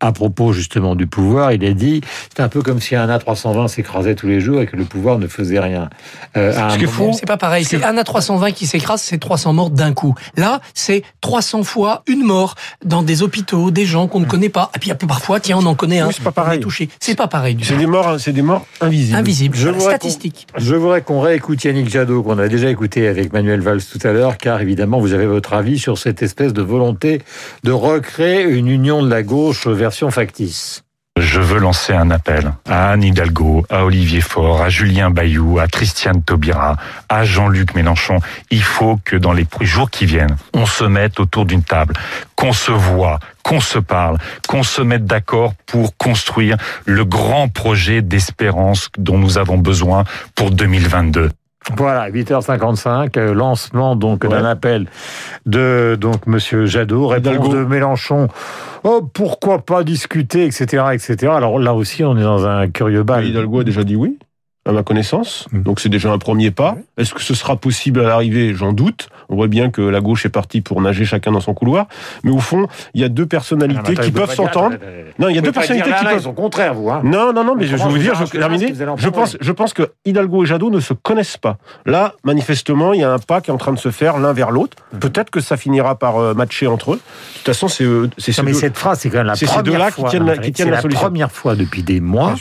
à 0.00 0.12
propos 0.12 0.52
justement 0.52 0.94
du 0.94 1.06
pouvoir, 1.06 1.52
il 1.52 1.64
a 1.64 1.72
dit, 1.72 2.00
c'est 2.34 2.42
un 2.42 2.48
peu 2.48 2.62
comme 2.62 2.80
si 2.80 2.94
un 2.94 3.08
A320 3.08 3.68
s'écrasait 3.68 4.14
tous 4.14 4.26
les 4.26 4.40
jours 4.40 4.60
et 4.60 4.66
que 4.66 4.76
le 4.76 4.84
pouvoir 4.84 5.18
ne 5.18 5.26
faisait 5.26 5.60
rien. 5.60 5.88
Euh, 6.36 6.52
Ce 6.70 6.76
qui 6.78 6.86
moment-. 6.86 7.12
C'est 7.12 7.26
pas 7.26 7.36
pareil. 7.36 7.64
C'est 7.64 7.82
un 7.82 7.96
à 7.96 8.04
320 8.04 8.52
qui 8.52 8.66
s'écrase, 8.66 9.00
c'est 9.00 9.18
300 9.18 9.52
morts 9.52 9.70
d'un 9.70 9.92
coup. 9.92 10.14
Là, 10.36 10.60
c'est 10.74 11.02
300 11.20 11.62
fois 11.62 12.02
une 12.06 12.22
mort 12.22 12.54
dans 12.84 13.02
des 13.02 13.22
hôpitaux, 13.22 13.70
des 13.70 13.86
gens 13.86 14.06
qu'on 14.08 14.20
ne 14.20 14.26
connaît 14.26 14.48
pas. 14.48 14.70
Et 14.74 14.78
puis 14.78 14.92
parfois, 15.06 15.40
tiens, 15.40 15.58
on 15.60 15.66
en 15.66 15.74
connaît 15.74 16.00
un. 16.00 16.08
Oui, 16.08 16.14
c'est 16.16 16.24
pas 16.24 16.32
pareil. 16.32 16.60
touché. 16.60 16.88
C'est 17.00 17.14
pas 17.16 17.28
pareil 17.28 17.54
du 17.54 17.64
C'est 17.64 17.74
tout. 17.74 17.80
des 17.80 17.86
morts, 17.86 18.16
c'est 18.18 18.32
des 18.32 18.42
morts 18.42 18.66
invisibles. 18.80 19.16
Invisible. 19.18 19.56
Je 19.56 19.70
Statistique. 19.78 20.46
Je 20.56 20.74
voudrais 20.74 21.02
qu'on 21.02 21.20
réécoute 21.20 21.62
Yannick 21.64 21.88
Jadot, 21.88 22.22
qu'on 22.22 22.38
a 22.38 22.48
déjà 22.48 22.68
écouté 22.70 23.08
avec 23.08 23.32
Manuel 23.32 23.60
Valls 23.60 23.82
tout 23.82 24.04
à 24.06 24.12
l'heure, 24.12 24.36
car 24.36 24.60
évidemment, 24.60 25.00
vous 25.00 25.12
avez 25.12 25.26
votre 25.26 25.52
avis 25.52 25.78
sur 25.78 25.98
cette 25.98 26.22
espèce 26.22 26.52
de 26.52 26.62
volonté 26.62 27.22
de 27.62 27.72
recréer 27.72 28.42
une 28.42 28.68
union 28.68 29.02
de 29.02 29.08
la 29.08 29.22
gauche 29.22 29.66
factice. 30.10 30.82
Je 31.18 31.40
veux 31.40 31.58
lancer 31.58 31.94
un 31.94 32.10
appel 32.10 32.52
à 32.68 32.90
Anne 32.90 33.02
Hidalgo, 33.02 33.64
à 33.70 33.86
Olivier 33.86 34.20
Faure, 34.20 34.60
à 34.60 34.68
Julien 34.68 35.08
Bayou, 35.08 35.58
à 35.58 35.66
Christiane 35.66 36.22
Taubira, 36.22 36.76
à 37.08 37.24
Jean-Luc 37.24 37.74
Mélenchon. 37.74 38.18
Il 38.50 38.62
faut 38.62 38.98
que 39.02 39.16
dans 39.16 39.32
les 39.32 39.46
jours 39.62 39.90
qui 39.90 40.04
viennent, 40.04 40.36
on 40.52 40.66
se 40.66 40.84
mette 40.84 41.18
autour 41.18 41.46
d'une 41.46 41.62
table, 41.62 41.94
qu'on 42.34 42.52
se 42.52 42.70
voit, 42.70 43.18
qu'on 43.42 43.60
se 43.60 43.78
parle, 43.78 44.18
qu'on 44.46 44.62
se 44.62 44.82
mette 44.82 45.06
d'accord 45.06 45.54
pour 45.64 45.96
construire 45.96 46.58
le 46.84 47.06
grand 47.06 47.48
projet 47.48 48.02
d'espérance 48.02 48.90
dont 48.98 49.16
nous 49.16 49.38
avons 49.38 49.56
besoin 49.56 50.04
pour 50.34 50.50
2022. 50.50 51.30
Voilà, 51.76 52.08
8h55, 52.10 53.16
euh, 53.18 53.34
lancement 53.34 53.96
donc 53.96 54.22
Ouais. 54.22 54.30
d'un 54.30 54.44
appel 54.44 54.86
de 55.46 55.96
donc 56.00 56.26
Monsieur 56.26 56.66
Jadot, 56.66 57.08
réponse 57.08 57.34
Hidalgo. 57.34 57.48
de 57.54 57.64
Mélenchon. 57.64 58.28
Oh, 58.84 59.02
pourquoi 59.12 59.58
pas 59.58 59.82
discuter, 59.82 60.44
etc., 60.44 60.84
etc. 60.92 61.32
Alors 61.34 61.58
là 61.58 61.74
aussi, 61.74 62.04
on 62.04 62.16
est 62.16 62.22
dans 62.22 62.46
un 62.46 62.68
curieux 62.70 63.02
bal. 63.02 63.24
Hidalgo 63.26 63.60
a 63.60 63.64
déjà 63.64 63.82
dit 63.82 63.96
oui, 63.96 64.16
à 64.66 64.72
ma 64.72 64.82
connaissance. 64.82 65.46
Mm. 65.52 65.62
Donc 65.62 65.80
c'est 65.80 65.88
déjà 65.88 66.10
un 66.10 66.18
premier 66.18 66.50
pas. 66.50 66.76
Est-ce 66.98 67.14
que 67.14 67.22
ce 67.22 67.34
sera 67.34 67.56
possible 67.56 68.00
à 68.00 68.04
l'arrivée? 68.04 68.54
J'en 68.54 68.72
doute. 68.72 69.08
On 69.28 69.36
voit 69.36 69.48
bien 69.48 69.70
que 69.70 69.80
la 69.82 70.00
gauche 70.00 70.24
est 70.26 70.30
partie 70.30 70.60
pour 70.60 70.80
nager 70.80 71.04
chacun 71.04 71.32
dans 71.32 71.40
son 71.40 71.52
couloir. 71.54 71.86
Mais 72.22 72.30
au 72.30 72.38
fond, 72.38 72.66
il 72.94 73.00
y 73.00 73.04
a 73.04 73.08
deux 73.08 73.24
Ah, 73.24 73.26
personnalités 73.26 73.92
attends, 73.92 74.02
qui 74.02 74.10
peuvent 74.12 74.32
s'entendre. 74.34 74.76
Non, 75.18 75.28
il 75.28 75.34
y 75.34 75.38
a 75.38 75.40
deux 75.42 75.52
personnalités 75.52 75.90
qui 75.92 76.04
peuvent. 76.04 76.14
Ils 76.16 76.22
sont 76.22 76.32
contraires, 76.32 76.74
vous. 76.74 76.90
Hein. 76.90 77.00
Non, 77.04 77.32
non, 77.32 77.42
non, 77.44 77.54
mais 77.56 77.66
je, 77.66 77.76
vais 77.76 77.82
vous 77.84 77.98
dire, 77.98 78.14
je, 78.14 78.24
terminer. 78.24 78.72
je 78.96 79.08
pense, 79.08 79.36
je 79.40 79.52
pense 79.52 79.72
que 79.72 79.90
Hidalgo 80.04 80.44
et 80.44 80.46
Jadot 80.46 80.70
ne 80.70 80.80
se 80.80 80.94
connaissent 80.94 81.36
pas. 81.38 81.58
Là, 81.86 82.14
manifestement, 82.24 82.92
il 82.92 83.00
y 83.00 83.04
a 83.04 83.12
un 83.12 83.18
pas 83.18 83.40
qui 83.40 83.50
est 83.50 83.54
en 83.54 83.58
train 83.58 83.72
de 83.72 83.78
se 83.78 83.90
faire 83.90 84.18
l'un 84.18 84.32
vers 84.32 84.50
l'autre. 84.50 84.76
Peut-être 85.00 85.30
que 85.30 85.40
ça 85.40 85.56
finira 85.56 85.98
par 85.98 86.18
euh, 86.18 86.34
matcher 86.34 86.66
entre 86.68 86.92
eux. 86.92 86.96
De 86.96 87.36
toute 87.38 87.46
façon, 87.46 87.68
c'est 87.68 87.84
euh, 87.84 88.08
c'est 88.18 88.32
ces 88.32 88.42
mais 88.42 88.52
deux- 88.52 88.58
cette 88.58 88.76
phrase, 88.78 89.00
c'est 89.00 89.10
quand 89.10 89.18
même 89.18 89.26
la 89.26 89.34
ces 89.34 89.46
première 89.46 89.86
qui 89.86 90.00
fois. 90.00 90.10
tiennent 90.10 90.24
la- 90.26 90.34
c'est 90.54 90.64
la 90.70 90.82
première 90.82 91.32
fois 91.32 91.54
depuis 91.56 91.82
des 91.82 92.00
mois 92.00 92.34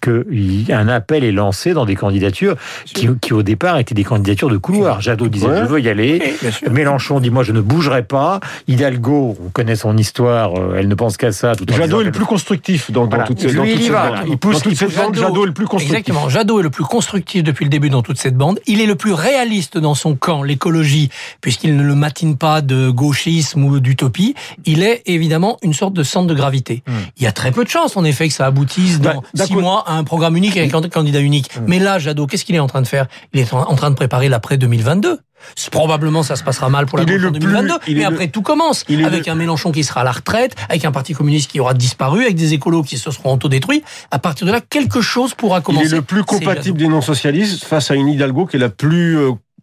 qu'un 0.00 0.88
appel 0.88 1.24
est 1.24 1.32
lancé 1.32 1.55
dans 1.74 1.84
des 1.86 1.94
candidatures 1.96 2.56
qui, 2.84 3.08
qui, 3.20 3.32
au 3.32 3.42
départ 3.42 3.78
étaient 3.78 3.94
des 3.94 4.04
candidatures 4.04 4.50
de 4.50 4.56
couloir. 4.56 5.00
Jadot 5.00 5.28
disait 5.28 5.46
Ouais. 5.46 5.60
je 5.60 5.64
veux 5.66 5.80
y 5.80 5.88
aller. 5.88 6.34
Mélenchon 6.70 7.20
dit 7.20 7.30
moi 7.30 7.42
je 7.42 7.52
ne 7.52 7.60
bougerai 7.60 8.02
pas. 8.02 8.40
Hidalgo, 8.68 9.36
on 9.44 9.48
connaît 9.50 9.76
son 9.76 9.96
histoire, 9.96 10.54
euh, 10.58 10.76
elle 10.78 10.88
ne 10.88 10.94
pense 10.94 11.16
qu'à 11.16 11.32
ça. 11.32 11.54
Tout 11.54 11.64
Jadot 11.68 12.00
est 12.00 12.04
le 12.04 12.12
plus 12.12 12.24
constructif 12.24 12.90
dans, 12.90 13.02
dans 13.04 13.08
Voilà. 13.10 13.24
toute, 13.24 13.40
ces- 13.40 13.48
Lui, 13.48 13.56
dans 13.56 13.64
il 13.64 13.82
y 13.82 13.88
va. 13.88 14.22
Il 14.28 14.36
pousse, 14.38 14.56
Dans 14.56 14.60
toute 14.60 14.72
il 14.72 14.76
cette 14.76 14.96
bande, 14.96 15.14
Jadot 15.14 15.44
est 15.44 15.46
le 15.46 15.52
plus 15.52 15.66
constructif. 15.66 15.96
Exactement. 15.98 16.28
Jadot 16.28 16.60
est 16.60 16.62
le 16.62 16.70
plus 16.70 16.84
constructif 16.84 17.42
depuis 17.44 17.64
le 17.64 17.70
début 17.70 17.90
dans 17.90 18.02
toute 18.02 18.18
cette 18.18 18.36
bande. 18.36 18.58
Il 18.66 18.80
est 18.80 18.86
le 18.86 18.94
plus 18.96 19.12
réaliste 19.12 19.78
dans 19.78 19.94
son 19.94 20.14
camp, 20.16 20.42
l'écologie, 20.42 21.10
puisqu'il 21.40 21.76
ne 21.76 21.82
le 21.82 21.94
matine 21.94 22.36
pas 22.36 22.60
de 22.60 22.90
gauchisme 22.90 23.64
ou 23.64 23.80
d'utopie. 23.80 24.34
Il 24.64 24.82
est 24.82 25.02
évidemment 25.06 25.58
une 25.62 25.74
sorte 25.74 25.94
de 25.94 26.02
centre 26.02 26.26
de 26.26 26.34
gravité. 26.34 26.82
Il 27.18 27.22
y 27.22 27.26
a 27.26 27.32
très 27.32 27.52
peu 27.52 27.64
de 27.64 27.68
chances, 27.68 27.96
en 27.96 28.04
effet, 28.04 28.28
que 28.28 28.34
ça 28.34 28.46
aboutisse 28.46 29.00
Bah, 29.00 29.14
dans 29.14 29.22
d'un 29.34 29.46
six 29.46 29.54
mois 29.54 29.84
à 29.86 29.94
un 29.94 30.04
programme 30.04 30.36
unique 30.36 30.56
avec 30.56 30.74
un 30.74 30.80
candidat 30.88 31.20
unique. 31.20 31.45
Mais 31.66 31.78
là, 31.78 31.98
Jadot, 31.98 32.26
qu'est-ce 32.26 32.44
qu'il 32.44 32.54
est 32.54 32.58
en 32.60 32.66
train 32.66 32.82
de 32.82 32.86
faire? 32.86 33.06
Il 33.32 33.40
est 33.40 33.52
en 33.52 33.74
train 33.76 33.90
de 33.90 33.94
préparer 33.96 34.28
l'après 34.28 34.56
2022. 34.58 35.18
C'est- 35.54 35.70
Probablement, 35.70 36.22
ça 36.22 36.34
se 36.34 36.42
passera 36.42 36.70
mal 36.70 36.86
pour 36.86 36.96
la 36.98 37.04
Il 37.04 37.10
gauche 37.10 37.20
en 37.20 37.24
le 37.26 37.32
plus- 37.32 37.40
2022. 37.40 37.74
il 37.86 37.96
mais 37.96 38.00
le- 38.02 38.06
après, 38.08 38.28
tout 38.28 38.40
commence. 38.42 38.84
il 38.88 39.04
Avec 39.04 39.26
le- 39.26 39.32
un 39.32 39.34
Mélenchon 39.34 39.70
qui 39.70 39.84
sera 39.84 40.00
à 40.00 40.04
la 40.04 40.12
retraite, 40.12 40.54
avec 40.68 40.84
un 40.84 40.92
parti 40.92 41.12
communiste 41.12 41.50
qui 41.50 41.60
aura 41.60 41.74
disparu, 41.74 42.22
avec 42.24 42.36
des 42.36 42.54
écolos 42.54 42.82
qui 42.82 42.96
se 42.98 43.10
seront 43.10 43.34
autodétruits. 43.34 43.84
À 44.10 44.18
partir 44.18 44.46
de 44.46 44.52
là, 44.52 44.60
quelque 44.60 45.00
chose 45.02 45.34
pourra 45.34 45.58
Il 45.58 45.62
commencer. 45.62 45.86
est 45.88 45.96
le 45.96 46.02
plus 46.02 46.24
compatible 46.24 46.78
des 46.78 46.88
non-socialistes 46.88 47.64
face 47.64 47.90
à 47.90 47.94
une 47.94 48.08
Hidalgo 48.08 48.46
qui 48.46 48.56
est 48.56 48.60
la 48.60 48.70
plus 48.70 49.18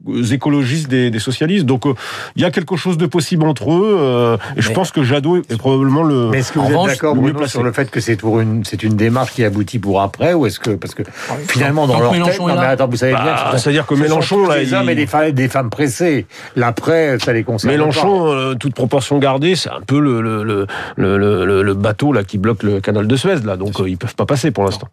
euh, 0.09 0.23
écologiste 0.33 0.87
des, 0.89 1.09
des 1.11 1.19
socialistes. 1.19 1.65
Donc 1.65 1.85
euh, 1.85 1.93
il 2.35 2.41
y 2.41 2.45
a 2.45 2.51
quelque 2.51 2.75
chose 2.75 2.97
de 2.97 3.05
possible 3.05 3.45
entre 3.45 3.71
eux. 3.71 3.97
euh, 3.99 4.37
et 4.57 4.61
je 4.61 4.69
Mais- 4.69 4.73
pense 4.75 4.91
que 4.91 5.03
Jadot 5.03 5.37
est 5.37 5.57
probablement 5.57 6.03
le. 6.03 6.29
Mais 6.29 6.39
est-ce 6.39 6.51
que 6.51 6.59
vous 6.59 6.71
êtes 6.71 6.85
d'accord 6.87 7.15
sur 7.47 7.63
le 7.63 7.71
fait 7.71 7.89
que 7.91 7.99
c'est 7.99 8.15
pour 8.15 8.39
une 8.39 8.63
c'est 8.65 8.83
une 8.83 8.95
démarche 8.95 9.31
qui 9.33 9.43
aboutit 9.43 9.79
pour 9.79 10.01
après 10.01 10.33
ou 10.33 10.45
est-ce 10.45 10.59
que 10.59 10.71
parce 10.71 10.93
que 10.95 11.03
finalement 11.47 11.87
dans 11.87 11.93
tant 11.95 11.99
leur 11.99 12.11
tête 12.11 12.39
non 12.39 12.45
mais 12.47 12.65
attends 12.65 12.87
vous 12.87 12.97
savez 12.97 13.13
bien 13.13 13.23
Bah, 13.23 13.51
sont- 13.51 13.57
C'est-à-dire 13.57 13.85
que 13.85 13.95
Mélenchon, 13.95 14.47
là, 14.47 14.59
des 14.59 14.69
il- 14.69 14.75
hommes 14.75 14.89
et 14.89 14.95
des 14.95 15.05
femmes, 15.07 15.31
des 15.31 15.47
femmes 15.47 15.69
pressées 15.69 16.25
l'après 16.55 17.17
ça 17.19 17.33
les 17.33 17.43
concerne 17.43 17.71
Mélenchon, 17.73 18.27
euh, 18.31 18.53
toute 18.55 18.73
proportion 18.73 19.19
gardée, 19.19 19.55
c'est 19.55 19.69
un 19.69 19.81
peu 19.85 19.99
le, 19.99 20.21
le, 20.21 20.43
le, 20.43 20.67
le, 20.97 21.45
le- 21.45 21.63
le 21.63 21.73
bateau 21.73 22.11
là 22.13 22.23
qui 22.23 22.37
bloque 22.37 22.63
le 22.63 22.79
canal 22.81 23.07
de 23.07 23.15
Suez 23.15 23.37
là, 23.45 23.55
donc 23.57 23.79
euh, 23.79 23.89
ils 23.89 23.97
peuvent 23.97 24.15
pas 24.15 24.25
passer 24.25 24.51
pour 24.51 24.63
l'instant. 24.65 24.87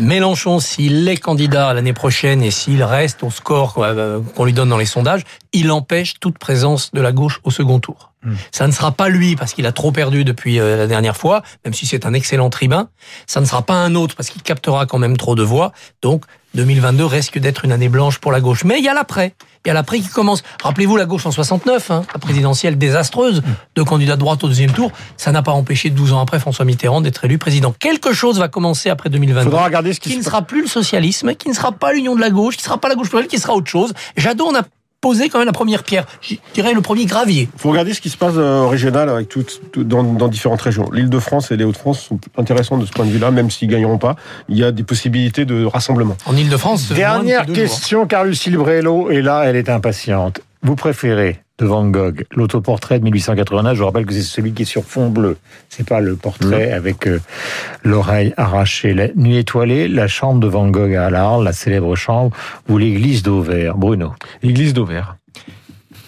Mélenchon, 0.00 0.60
s'il 0.60 1.08
est 1.08 1.16
candidat 1.16 1.72
l'année 1.74 1.92
prochaine 1.92 2.42
et 2.42 2.50
s'il 2.50 2.82
reste 2.84 3.22
au 3.22 3.30
score 3.30 3.74
quoi, 3.74 3.86
euh, 3.88 4.18
qu'on 4.34 4.44
lui 4.44 4.52
donne 4.52 4.68
dans 4.68 4.78
les 4.78 4.86
sondages, 4.86 5.22
il 5.52 5.70
empêche 5.70 6.14
toute 6.20 6.38
présence 6.38 6.92
de 6.92 7.00
la 7.00 7.12
gauche 7.12 7.40
au 7.44 7.50
second 7.50 7.80
tour. 7.80 8.10
Ça 8.52 8.66
ne 8.66 8.72
sera 8.72 8.92
pas 8.92 9.08
lui 9.08 9.34
parce 9.34 9.54
qu'il 9.54 9.64
a 9.64 9.72
trop 9.72 9.92
perdu 9.92 10.24
depuis 10.24 10.60
euh, 10.60 10.76
la 10.76 10.86
dernière 10.86 11.16
fois, 11.16 11.42
même 11.64 11.72
si 11.72 11.86
c'est 11.86 12.04
un 12.04 12.12
excellent 12.12 12.50
tribun. 12.50 12.90
Ça 13.26 13.40
ne 13.40 13.46
sera 13.46 13.62
pas 13.62 13.74
un 13.74 13.94
autre 13.94 14.14
parce 14.14 14.28
qu'il 14.28 14.42
captera 14.42 14.84
quand 14.84 14.98
même 14.98 15.16
trop 15.16 15.34
de 15.34 15.42
voix. 15.42 15.72
Donc 16.02 16.24
2022 16.54 17.04
risque 17.04 17.38
d'être 17.38 17.64
une 17.64 17.72
année 17.72 17.88
blanche 17.88 18.18
pour 18.18 18.32
la 18.32 18.40
gauche. 18.40 18.64
Mais 18.64 18.78
il 18.78 18.84
y 18.84 18.88
a 18.88 18.94
l'après. 18.94 19.34
Il 19.64 19.68
y 19.68 19.70
a 19.70 19.74
l'après 19.74 20.00
qui 20.00 20.08
commence. 20.08 20.42
Rappelez-vous 20.62 20.96
la 20.96 21.04
gauche 21.04 21.26
en 21.26 21.30
69, 21.30 21.90
hein, 21.90 22.04
la 22.12 22.18
présidentielle 22.18 22.78
désastreuse, 22.78 23.42
de 23.74 23.82
candidats 23.82 24.16
de 24.16 24.20
droite 24.20 24.42
au 24.42 24.48
deuxième 24.48 24.72
tour. 24.72 24.90
Ça 25.16 25.32
n'a 25.32 25.42
pas 25.42 25.52
empêché 25.52 25.90
12 25.90 26.14
ans 26.14 26.20
après 26.20 26.40
François 26.40 26.64
Mitterrand 26.64 27.02
d'être 27.02 27.24
élu 27.24 27.36
président. 27.38 27.74
Quelque 27.78 28.12
chose 28.12 28.38
va 28.38 28.48
commenser 28.48 28.88
après 28.88 29.10
2022 29.10 29.50
Faudra 29.50 29.64
regarder 29.64 29.92
ce 29.92 30.00
qui, 30.00 30.10
qui 30.10 30.16
ne 30.16 30.22
se 30.22 30.30
sera 30.30 30.42
plus 30.42 30.62
le 30.62 30.68
socialisme, 30.68 31.34
qui 31.34 31.48
ne 31.48 31.54
sera 31.54 31.72
pas 31.72 31.92
l'union 31.92 32.14
de 32.14 32.20
la 32.20 32.30
gauche, 32.30 32.56
qui 32.56 32.62
ne 32.62 32.66
sera 32.66 32.78
pas 32.78 32.88
la 32.88 32.94
gauche 32.94 33.10
plurielle, 33.10 33.28
qui 33.28 33.38
sera 33.38 33.54
autre 33.54 33.70
chose. 33.70 33.92
Jadot, 34.16 34.46
on 34.46 34.54
a 34.54 34.62
posé 35.00 35.28
quand 35.28 35.38
même 35.38 35.46
la 35.46 35.52
première 35.52 35.82
pierre, 35.82 36.06
je 36.20 36.34
dirais 36.54 36.74
le 36.74 36.80
premier 36.82 37.06
gravier. 37.06 37.48
faut 37.56 37.70
regarder 37.70 37.94
ce 37.94 38.00
qui 38.00 38.10
se 38.10 38.16
passe 38.18 38.34
euh, 38.36 38.66
régional 38.66 39.08
avec 39.08 39.28
tout, 39.28 39.44
tout- 39.72 39.84
dans, 39.84 40.02
dans 40.02 40.28
différentes 40.28 40.60
régions. 40.60 40.90
L'Île-de-France 40.92 41.50
et 41.50 41.56
les 41.56 41.64
Hauts-de-France 41.64 42.00
sont 42.00 42.18
intéressants 42.36 42.76
de 42.76 42.84
ce 42.84 42.90
point 42.90 43.06
de 43.06 43.10
vue-là, 43.10 43.30
même 43.30 43.50
s'ils 43.50 43.68
gagneront 43.68 43.98
pas. 43.98 44.16
Il 44.48 44.58
y 44.58 44.64
a 44.64 44.72
des 44.72 44.82
possibilités 44.82 45.44
de 45.44 45.64
rassemblement. 45.64 46.16
En 46.26 46.36
Ile-de-France, 46.36 46.92
Dernière 46.92 47.46
question, 47.46 48.06
car 48.06 48.24
Lucille 48.24 48.56
Brello 48.56 49.10
est 49.10 49.22
là, 49.22 49.44
elle 49.46 49.56
est 49.56 49.68
impatiente. 49.70 50.40
Vous 50.62 50.76
préférez 50.76 51.42
de 51.58 51.66
Van 51.66 51.86
Gogh 51.86 52.24
l'autoportrait 52.34 52.98
de 52.98 53.04
1889 53.04 53.74
Je 53.74 53.80
vous 53.80 53.86
rappelle 53.86 54.06
que 54.06 54.12
c'est 54.12 54.22
celui 54.22 54.52
qui 54.52 54.62
est 54.62 54.66
sur 54.66 54.84
fond 54.84 55.08
bleu. 55.08 55.36
C'est 55.68 55.86
pas 55.86 56.00
le 56.00 56.16
portrait 56.16 56.72
avec 56.72 57.06
euh, 57.06 57.20
l'oreille 57.82 58.34
arrachée. 58.36 58.94
La 58.94 59.08
nuit 59.14 59.38
étoilée, 59.38 59.88
la 59.88 60.08
chambre 60.08 60.40
de 60.40 60.46
Van 60.46 60.68
Gogh 60.68 60.94
à 60.94 61.06
Arles, 61.06 61.44
la 61.44 61.52
célèbre 61.52 61.96
chambre, 61.96 62.36
ou 62.68 62.78
l'église 62.78 63.22
d'Auvers. 63.22 63.76
Bruno. 63.76 64.12
Église 64.42 64.74
d'Auvers. 64.74 65.16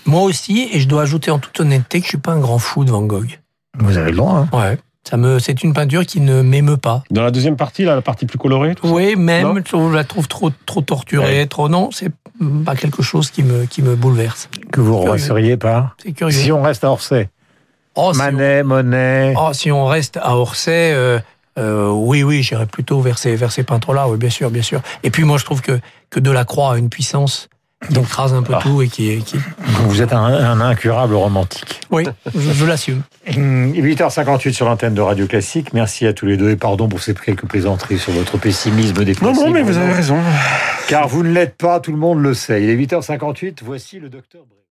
Moi 0.05 0.23
aussi, 0.23 0.69
et 0.73 0.81
je 0.81 0.89
dois 0.89 1.03
ajouter 1.03 1.31
en 1.31 1.39
toute 1.39 1.59
honnêteté 1.61 2.01
que 2.01 2.05
je 2.05 2.11
suis 2.11 2.19
pas 2.19 2.33
un 2.33 2.41
grand 2.41 2.59
fou 2.59 2.85
de 2.85 2.91
Van 2.91 3.03
Gogh. 3.03 3.41
Vous 3.79 3.97
avez 3.97 4.11
le 4.11 4.17
droit. 4.17 4.47
Hein 4.53 4.59
Ouais. 4.59 4.79
Ça 5.09 5.17
me, 5.17 5.39
c'est 5.41 5.63
une 5.65 5.73
peinture 5.73 6.07
qui 6.07 6.21
ne 6.21 6.43
m'émeut 6.43 6.77
pas. 6.77 7.03
Dans 7.11 7.23
la 7.23 7.31
deuxième 7.33 7.57
partie, 7.57 7.85
là, 7.85 7.95
la 7.97 8.03
partie 8.03 8.25
plus 8.25 8.39
colorée, 8.39 8.75
tout 8.77 8.87
ça. 8.87 8.93
Oui, 8.93 9.17
même, 9.17 9.61
je 9.67 9.95
la 9.95 10.05
trouve 10.05 10.29
trop, 10.29 10.51
trop 10.65 10.81
torturée, 10.81 11.41
Ouais. 11.41 11.47
trop, 11.47 11.69
non, 11.69 11.91
c'est 11.91 12.13
pas 12.65 12.77
quelque 12.77 13.03
chose 13.03 13.31
qui 13.31 13.43
me, 13.43 13.67
qui 13.67 13.83
me 13.83 13.97
bouleverse. 13.97 14.49
que 14.71 14.81
vous 14.81 14.99
repasseriez 14.99 15.57
pas 15.57 15.95
C'est 16.03 16.13
curieux. 16.13 16.37
Si 16.37 16.53
on 16.53 16.63
reste 16.63 16.85
à 16.85 16.91
Orsay. 16.91 17.29
Oh, 17.97 18.13
si 18.15 18.21
on- 18.21 18.25
Manet, 18.25 18.63
Monet. 18.63 19.35
Oh, 19.37 19.51
si 19.53 19.71
on 19.73 19.87
reste 19.87 20.17
à 20.23 20.37
Orsay, 20.37 20.93
euh, 20.95 21.19
euh, 21.59 21.91
oui, 21.91 22.23
oui, 22.23 22.43
j'irai 22.43 22.67
plutôt 22.67 23.01
vers 23.01 23.19
ces, 23.19 23.35
vers 23.37 23.51
ces 23.53 23.65
peintres-là, 23.65 24.09
oui, 24.09 24.17
bien 24.17 24.31
sûr, 24.31 24.51
bien 24.51 24.63
sûr. 24.63 24.81
Et 25.03 25.11
puis 25.11 25.25
moi, 25.25 25.37
je 25.37 25.45
trouve 25.45 25.61
que, 25.63 25.79
que 26.11 26.21
Delacroix 26.21 26.75
a 26.75 26.79
une 26.79 26.89
puissance 26.89 27.49
qui 27.91 27.99
écrase 27.99 28.33
un 28.35 28.43
peu 28.43 28.55
tout 28.61 28.83
et 28.83 28.89
qui, 28.89 29.11
est- 29.11 29.19
qui... 29.25 29.37
Vous 29.87 30.03
êtes 30.03 30.13
un, 30.13 30.23
un 30.25 30.61
incurable 30.61 31.15
romantique. 31.15 31.81
Oui, 31.91 32.05
je, 32.35 32.41
je 32.53 32.65
l'assume. 32.65 33.03
Hum, 33.37 33.73
8h58 33.73 34.53
sur 34.53 34.67
l'antenne 34.67 34.95
de 34.95 35.01
Radio 35.01 35.27
Classique. 35.27 35.73
Merci 35.73 36.07
à 36.07 36.13
tous 36.13 36.27
les 36.27 36.37
deux 36.37 36.51
et 36.51 36.57
pardon 36.57 36.89
pour 36.89 37.01
ces 37.01 37.15
quelques 37.15 37.47
plaisanteries 37.47 37.99
sur 37.99 38.13
votre 38.13 38.39
pessimisme 38.39 39.05
des 39.05 39.15
Non, 39.23 39.33
non, 39.35 39.51
mais 39.51 39.63
vous 39.63 39.77
avez 39.77 39.93
raison. 39.93 40.19
Car 40.89 41.09
vous 41.09 41.23
ne 41.23 41.31
l'êtes 41.33 41.57
pas, 41.57 41.81
tout 41.81 41.93
le 41.93 41.99
monde 41.99 42.21
le 42.23 42.35
sait. 42.35 42.63
Il 42.63 42.71
est 42.71 42.77
8h58, 42.77 43.59
voici 43.65 43.99
le 43.99 44.09
docteur. 44.09 44.43